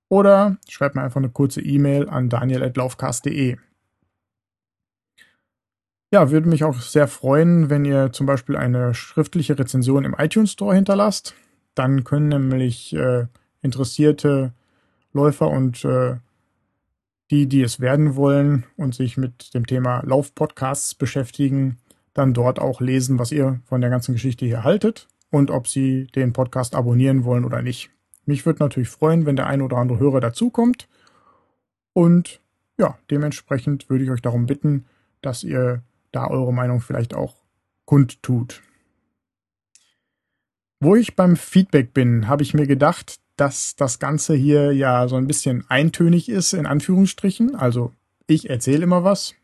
oder 0.09 0.57
schreibt 0.68 0.94
mir 0.94 1.03
einfach 1.03 1.21
eine 1.21 1.31
kurze 1.31 1.61
E-Mail 1.61 2.09
an 2.09 2.29
daniel.laufcast.de. 2.29 3.57
Ja, 6.11 6.31
würde 6.31 6.49
mich 6.49 6.64
auch 6.64 6.81
sehr 6.81 7.07
freuen, 7.07 7.68
wenn 7.68 7.85
ihr 7.85 8.12
zum 8.12 8.27
Beispiel 8.27 8.57
eine 8.57 8.94
schriftliche 8.94 9.59
Rezension 9.59 10.05
im 10.05 10.14
iTunes 10.18 10.53
Store 10.53 10.75
hinterlasst. 10.75 11.35
Dann 11.75 12.05
können 12.05 12.29
nämlich 12.29 12.94
äh, 12.94 13.27
interessierte 13.61 14.53
Läufer 15.12 15.49
und 15.49 15.85
äh, 15.85 16.16
die, 17.31 17.47
die 17.47 17.61
es 17.61 17.81
werden 17.81 18.16
wollen 18.16 18.64
und 18.77 18.94
sich 18.94 19.18
mit 19.18 19.53
dem 19.53 19.66
Thema 19.66 20.03
Laufpodcasts 20.07 20.94
beschäftigen, 20.94 21.79
dann 22.14 22.33
dort 22.33 22.59
auch 22.59 22.81
lesen, 22.81 23.18
was 23.18 23.31
ihr 23.31 23.61
von 23.66 23.83
der 23.83 23.90
ganzen 23.90 24.14
Geschichte 24.14 24.47
hier 24.47 24.64
haltet 24.64 25.09
und 25.31 25.51
ob 25.51 25.68
sie 25.68 26.07
den 26.07 26.33
Podcast 26.33 26.75
abonnieren 26.75 27.25
wollen 27.25 27.44
oder 27.44 27.61
nicht. 27.61 27.90
Mich 28.29 28.45
würde 28.45 28.62
natürlich 28.62 28.91
freuen, 28.91 29.25
wenn 29.25 29.37
der 29.37 29.47
ein 29.47 29.62
oder 29.62 29.79
andere 29.79 30.01
Hörer 30.01 30.21
dazukommt. 30.21 30.87
Und 31.95 32.43
ja, 32.77 32.99
dementsprechend 33.11 33.88
würde 33.88 34.05
ich 34.05 34.11
euch 34.11 34.21
darum 34.21 34.45
bitten, 34.45 34.85
dass 35.23 35.43
ihr 35.43 35.83
da 36.12 36.27
eure 36.29 36.53
Meinung 36.53 36.83
vielleicht 36.83 37.14
auch 37.14 37.37
kundtut. 37.87 38.61
Wo 40.79 40.95
ich 40.95 41.17
beim 41.17 41.37
Feedback 41.37 41.95
bin, 41.95 42.29
habe 42.29 42.43
ich 42.43 42.53
mir 42.53 42.67
gedacht, 42.67 43.19
dass 43.37 43.77
das 43.77 43.99
Ganze 43.99 44.35
hier 44.35 44.73
ja 44.73 45.09
so 45.09 45.17
ein 45.17 45.27
bisschen 45.27 45.64
eintönig 45.71 46.29
ist, 46.29 46.53
in 46.53 46.67
Anführungsstrichen. 46.67 47.55
Also 47.55 47.93
ich 48.27 48.51
erzähle 48.51 48.83
immer 48.83 49.05
was, 49.05 49.37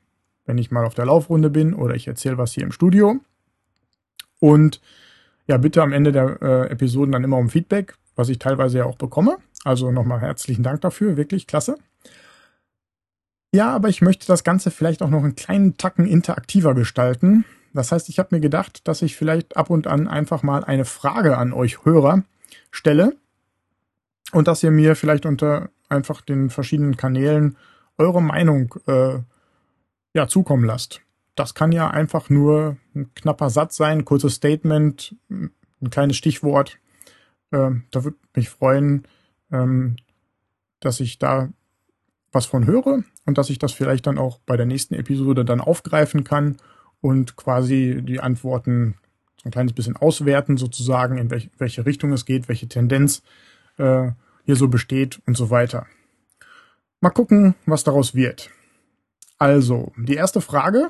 wenn 0.44 0.58
ich 0.58 0.70
mal 0.70 0.84
auf 0.84 0.94
der 0.94 1.06
Laufrunde 1.06 1.48
bin 1.48 1.72
oder 1.72 1.94
ich 1.94 2.06
erzähle 2.06 2.36
was 2.36 2.52
hier 2.52 2.64
im 2.64 2.72
Studio. 2.72 3.18
Und 4.40 4.82
ja, 5.46 5.56
bitte 5.56 5.82
am 5.82 5.94
Ende 5.94 6.12
der 6.12 6.42
äh, 6.42 6.70
Episoden 6.70 7.12
dann 7.12 7.24
immer 7.24 7.38
um 7.38 7.48
Feedback 7.48 7.96
was 8.16 8.28
ich 8.28 8.38
teilweise 8.38 8.78
ja 8.78 8.84
auch 8.84 8.96
bekomme. 8.96 9.38
Also 9.64 9.90
nochmal 9.90 10.20
herzlichen 10.20 10.62
Dank 10.62 10.80
dafür, 10.80 11.16
wirklich 11.16 11.46
klasse. 11.46 11.76
Ja, 13.52 13.70
aber 13.70 13.88
ich 13.88 14.02
möchte 14.02 14.26
das 14.26 14.42
Ganze 14.42 14.70
vielleicht 14.70 15.02
auch 15.02 15.10
noch 15.10 15.22
einen 15.22 15.36
kleinen 15.36 15.76
Tacken 15.76 16.06
interaktiver 16.06 16.74
gestalten. 16.74 17.44
Das 17.72 17.92
heißt, 17.92 18.08
ich 18.08 18.18
habe 18.18 18.34
mir 18.34 18.40
gedacht, 18.40 18.86
dass 18.86 19.02
ich 19.02 19.16
vielleicht 19.16 19.56
ab 19.56 19.70
und 19.70 19.86
an 19.86 20.08
einfach 20.08 20.42
mal 20.42 20.64
eine 20.64 20.84
Frage 20.84 21.38
an 21.38 21.52
euch 21.52 21.84
Hörer 21.84 22.22
stelle 22.70 23.16
und 24.32 24.48
dass 24.48 24.62
ihr 24.62 24.70
mir 24.70 24.96
vielleicht 24.96 25.26
unter 25.26 25.70
einfach 25.88 26.20
den 26.20 26.50
verschiedenen 26.50 26.96
Kanälen 26.96 27.56
eure 27.98 28.22
Meinung 28.22 28.74
äh, 28.86 29.18
ja 30.14 30.28
zukommen 30.28 30.64
lasst. 30.64 31.00
Das 31.36 31.54
kann 31.54 31.72
ja 31.72 31.90
einfach 31.90 32.30
nur 32.30 32.76
ein 32.94 33.12
knapper 33.14 33.50
Satz 33.50 33.76
sein, 33.76 33.98
ein 33.98 34.04
kurzes 34.04 34.34
Statement, 34.34 35.16
ein 35.28 35.90
kleines 35.90 36.16
Stichwort. 36.16 36.78
Ähm, 37.52 37.84
da 37.90 38.04
würde 38.04 38.18
mich 38.34 38.48
freuen, 38.48 39.06
ähm, 39.52 39.96
dass 40.80 41.00
ich 41.00 41.18
da 41.18 41.50
was 42.32 42.46
von 42.46 42.66
höre 42.66 43.04
und 43.26 43.38
dass 43.38 43.50
ich 43.50 43.58
das 43.58 43.72
vielleicht 43.72 44.06
dann 44.06 44.18
auch 44.18 44.38
bei 44.40 44.56
der 44.56 44.66
nächsten 44.66 44.94
Episode 44.94 45.44
dann 45.44 45.60
aufgreifen 45.60 46.24
kann 46.24 46.56
und 47.00 47.36
quasi 47.36 48.00
die 48.02 48.20
Antworten 48.20 48.96
so 49.36 49.48
ein 49.48 49.52
kleines 49.52 49.72
bisschen 49.72 49.96
auswerten, 49.96 50.56
sozusagen, 50.56 51.18
in 51.18 51.30
welch, 51.30 51.50
welche 51.58 51.86
Richtung 51.86 52.12
es 52.12 52.24
geht, 52.24 52.48
welche 52.48 52.68
Tendenz 52.68 53.22
äh, 53.76 54.10
hier 54.44 54.56
so 54.56 54.68
besteht 54.68 55.20
und 55.26 55.36
so 55.36 55.50
weiter. 55.50 55.86
Mal 57.00 57.10
gucken, 57.10 57.54
was 57.66 57.84
daraus 57.84 58.14
wird. 58.14 58.50
Also, 59.38 59.92
die 59.96 60.14
erste 60.14 60.40
Frage 60.40 60.88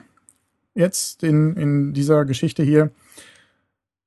jetzt 0.74 1.22
in, 1.22 1.56
in 1.56 1.92
dieser 1.92 2.24
Geschichte 2.24 2.62
hier 2.62 2.90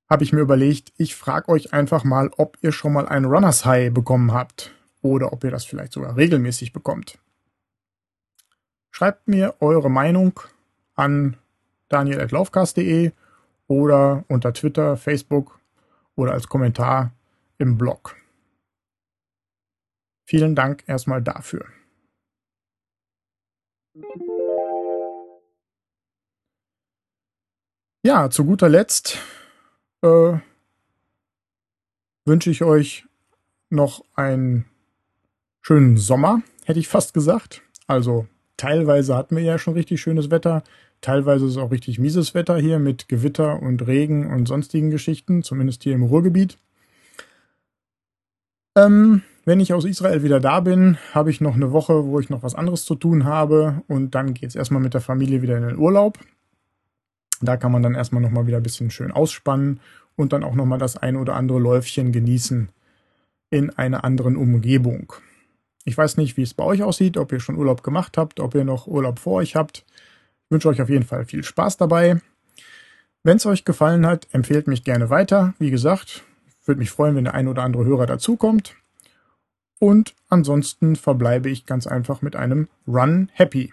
habe 0.10 0.24
ich 0.24 0.34
mir 0.34 0.42
überlegt, 0.42 0.94
ich 0.98 1.16
frage 1.16 1.50
euch 1.50 1.74
einfach 1.74 2.04
mal, 2.04 2.32
ob 2.38 2.58
ihr 2.62 2.72
schon 2.72 2.94
mal 2.94 3.08
ein 3.08 3.26
Runners 3.26 3.66
High 3.66 3.94
bekommen 3.94 4.32
habt 4.32 4.72
oder 5.02 5.34
ob 5.34 5.44
ihr 5.44 5.52
das 5.52 5.66
vielleicht 5.66 5.94
sogar 5.94 6.16
regelmäßig 6.16 6.74
bekommt. 6.74 7.20
Schreibt 8.92 9.28
mir 9.28 9.56
eure 9.60 9.92
Meinung 9.92 10.40
an 10.96 11.38
daniel.laufcast.de 11.90 13.12
oder 13.68 14.24
unter 14.28 14.54
Twitter, 14.54 14.98
Facebook 14.98 15.60
oder 16.16 16.32
als 16.32 16.48
Kommentar 16.48 17.12
im 17.58 17.78
Blog. 17.78 18.16
Vielen 20.26 20.56
Dank 20.56 20.84
erstmal 20.88 21.22
dafür. 21.22 21.66
Ja, 28.04 28.30
zu 28.30 28.46
guter 28.46 28.70
Letzt 28.70 29.20
äh, 30.08 30.40
wünsche 32.26 32.50
ich 32.50 32.64
euch 32.64 33.06
noch 33.70 34.04
einen 34.16 34.66
schönen 35.62 35.98
Sommer, 35.98 36.42
hätte 36.66 36.80
ich 36.80 36.88
fast 36.88 37.14
gesagt. 37.14 37.62
Also 37.88 38.28
teilweise 38.58 39.16
hatten 39.16 39.36
wir 39.36 39.44
ja 39.44 39.58
schon 39.58 39.74
richtig 39.74 40.02
schönes 40.02 40.32
Wetter, 40.32 40.64
teilweise 41.02 41.46
ist 41.46 41.58
auch 41.58 41.72
richtig 41.72 42.00
mieses 42.00 42.34
Wetter 42.34 42.58
hier 42.58 42.80
mit 42.80 43.08
Gewitter 43.08 43.62
und 43.62 43.86
Regen 43.86 44.32
und 44.32 44.48
sonstigen 44.48 44.90
Geschichten, 44.90 45.44
zumindest 45.44 45.84
hier 45.84 45.94
im 45.94 46.04
Ruhrgebiet. 46.04 46.58
Ähm, 48.78 49.24
wenn 49.46 49.60
ich 49.60 49.74
aus 49.74 49.86
Israel 49.86 50.24
wieder 50.24 50.40
da 50.40 50.60
bin, 50.60 50.98
habe 51.14 51.32
ich 51.32 51.42
noch 51.42 51.56
eine 51.56 51.72
Woche, 51.72 52.06
wo 52.06 52.20
ich 52.20 52.30
noch 52.30 52.44
was 52.44 52.56
anderes 52.56 52.86
zu 52.86 52.96
tun 52.96 53.24
habe 53.26 53.82
und 53.88 54.14
dann 54.14 54.34
geht 54.34 54.50
es 54.50 54.56
erstmal 54.56 54.82
mit 54.82 54.94
der 54.94 55.02
Familie 55.02 55.42
wieder 55.42 55.58
in 55.58 55.64
den 55.64 55.78
Urlaub. 55.78 56.20
Da 57.42 57.58
kann 57.58 57.72
man 57.72 57.84
dann 57.84 57.96
erstmal 57.96 58.22
nochmal 58.22 58.48
wieder 58.48 58.58
ein 58.58 58.64
bisschen 58.64 58.90
schön 58.90 59.12
ausspannen 59.12 59.80
und 60.16 60.34
dann 60.34 60.44
auch 60.44 60.56
nochmal 60.56 60.80
das 60.80 60.98
ein 60.98 61.16
oder 61.16 61.36
andere 61.36 61.60
Läufchen 61.60 62.12
genießen 62.12 62.70
in 63.50 63.70
einer 63.72 64.04
anderen 64.04 64.36
Umgebung. 64.36 65.14
Ich 65.86 65.98
weiß 65.98 66.18
nicht, 66.18 66.36
wie 66.36 66.42
es 66.42 66.54
bei 66.54 66.64
euch 66.64 66.84
aussieht, 66.84 67.18
ob 67.18 67.32
ihr 67.32 67.40
schon 67.40 67.56
Urlaub 67.56 67.84
gemacht 67.84 68.18
habt, 68.18 68.40
ob 68.40 68.56
ihr 68.56 68.66
noch 68.66 68.88
Urlaub 68.88 69.20
vor 69.20 69.36
euch 69.36 69.56
habt. 69.56 69.86
Ich 70.46 70.52
wünsche 70.52 70.68
euch 70.68 70.82
auf 70.82 70.90
jeden 70.90 71.06
Fall 71.06 71.26
viel 71.26 71.44
Spaß 71.44 71.78
dabei. 71.78 72.20
Wenn 73.24 73.38
es 73.38 73.46
euch 73.46 73.66
gefallen 73.66 74.06
hat, 74.06 74.28
empfehlt 74.32 74.68
mich 74.68 74.84
gerne 74.84 75.10
weiter. 75.10 75.54
Wie 75.60 75.72
gesagt, 75.72 76.24
würde 76.66 76.80
mich 76.80 76.92
freuen, 76.92 77.16
wenn 77.16 77.24
der 77.24 77.34
ein 77.34 77.48
oder 77.48 77.64
andere 77.64 77.86
Hörer 77.86 78.06
dazukommt. 78.06 78.76
Und 79.80 80.16
ansonsten 80.28 80.96
verbleibe 80.96 81.50
ich 81.50 81.66
ganz 81.66 81.88
einfach 81.88 82.22
mit 82.22 82.36
einem 82.36 82.68
Run 82.88 83.30
Happy. 83.34 83.72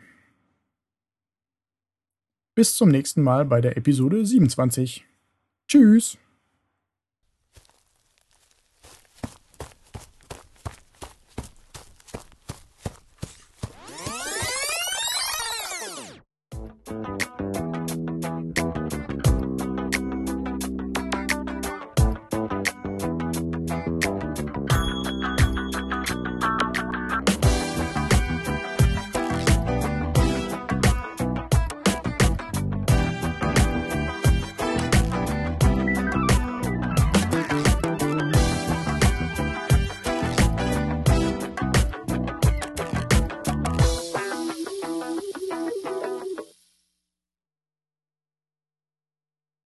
Bis 2.55 2.77
zum 2.77 2.89
nächsten 2.89 3.21
Mal 3.21 3.45
bei 3.45 3.61
der 3.61 3.77
Episode 3.77 4.25
27. 4.25 5.05
Tschüss! 5.67 6.19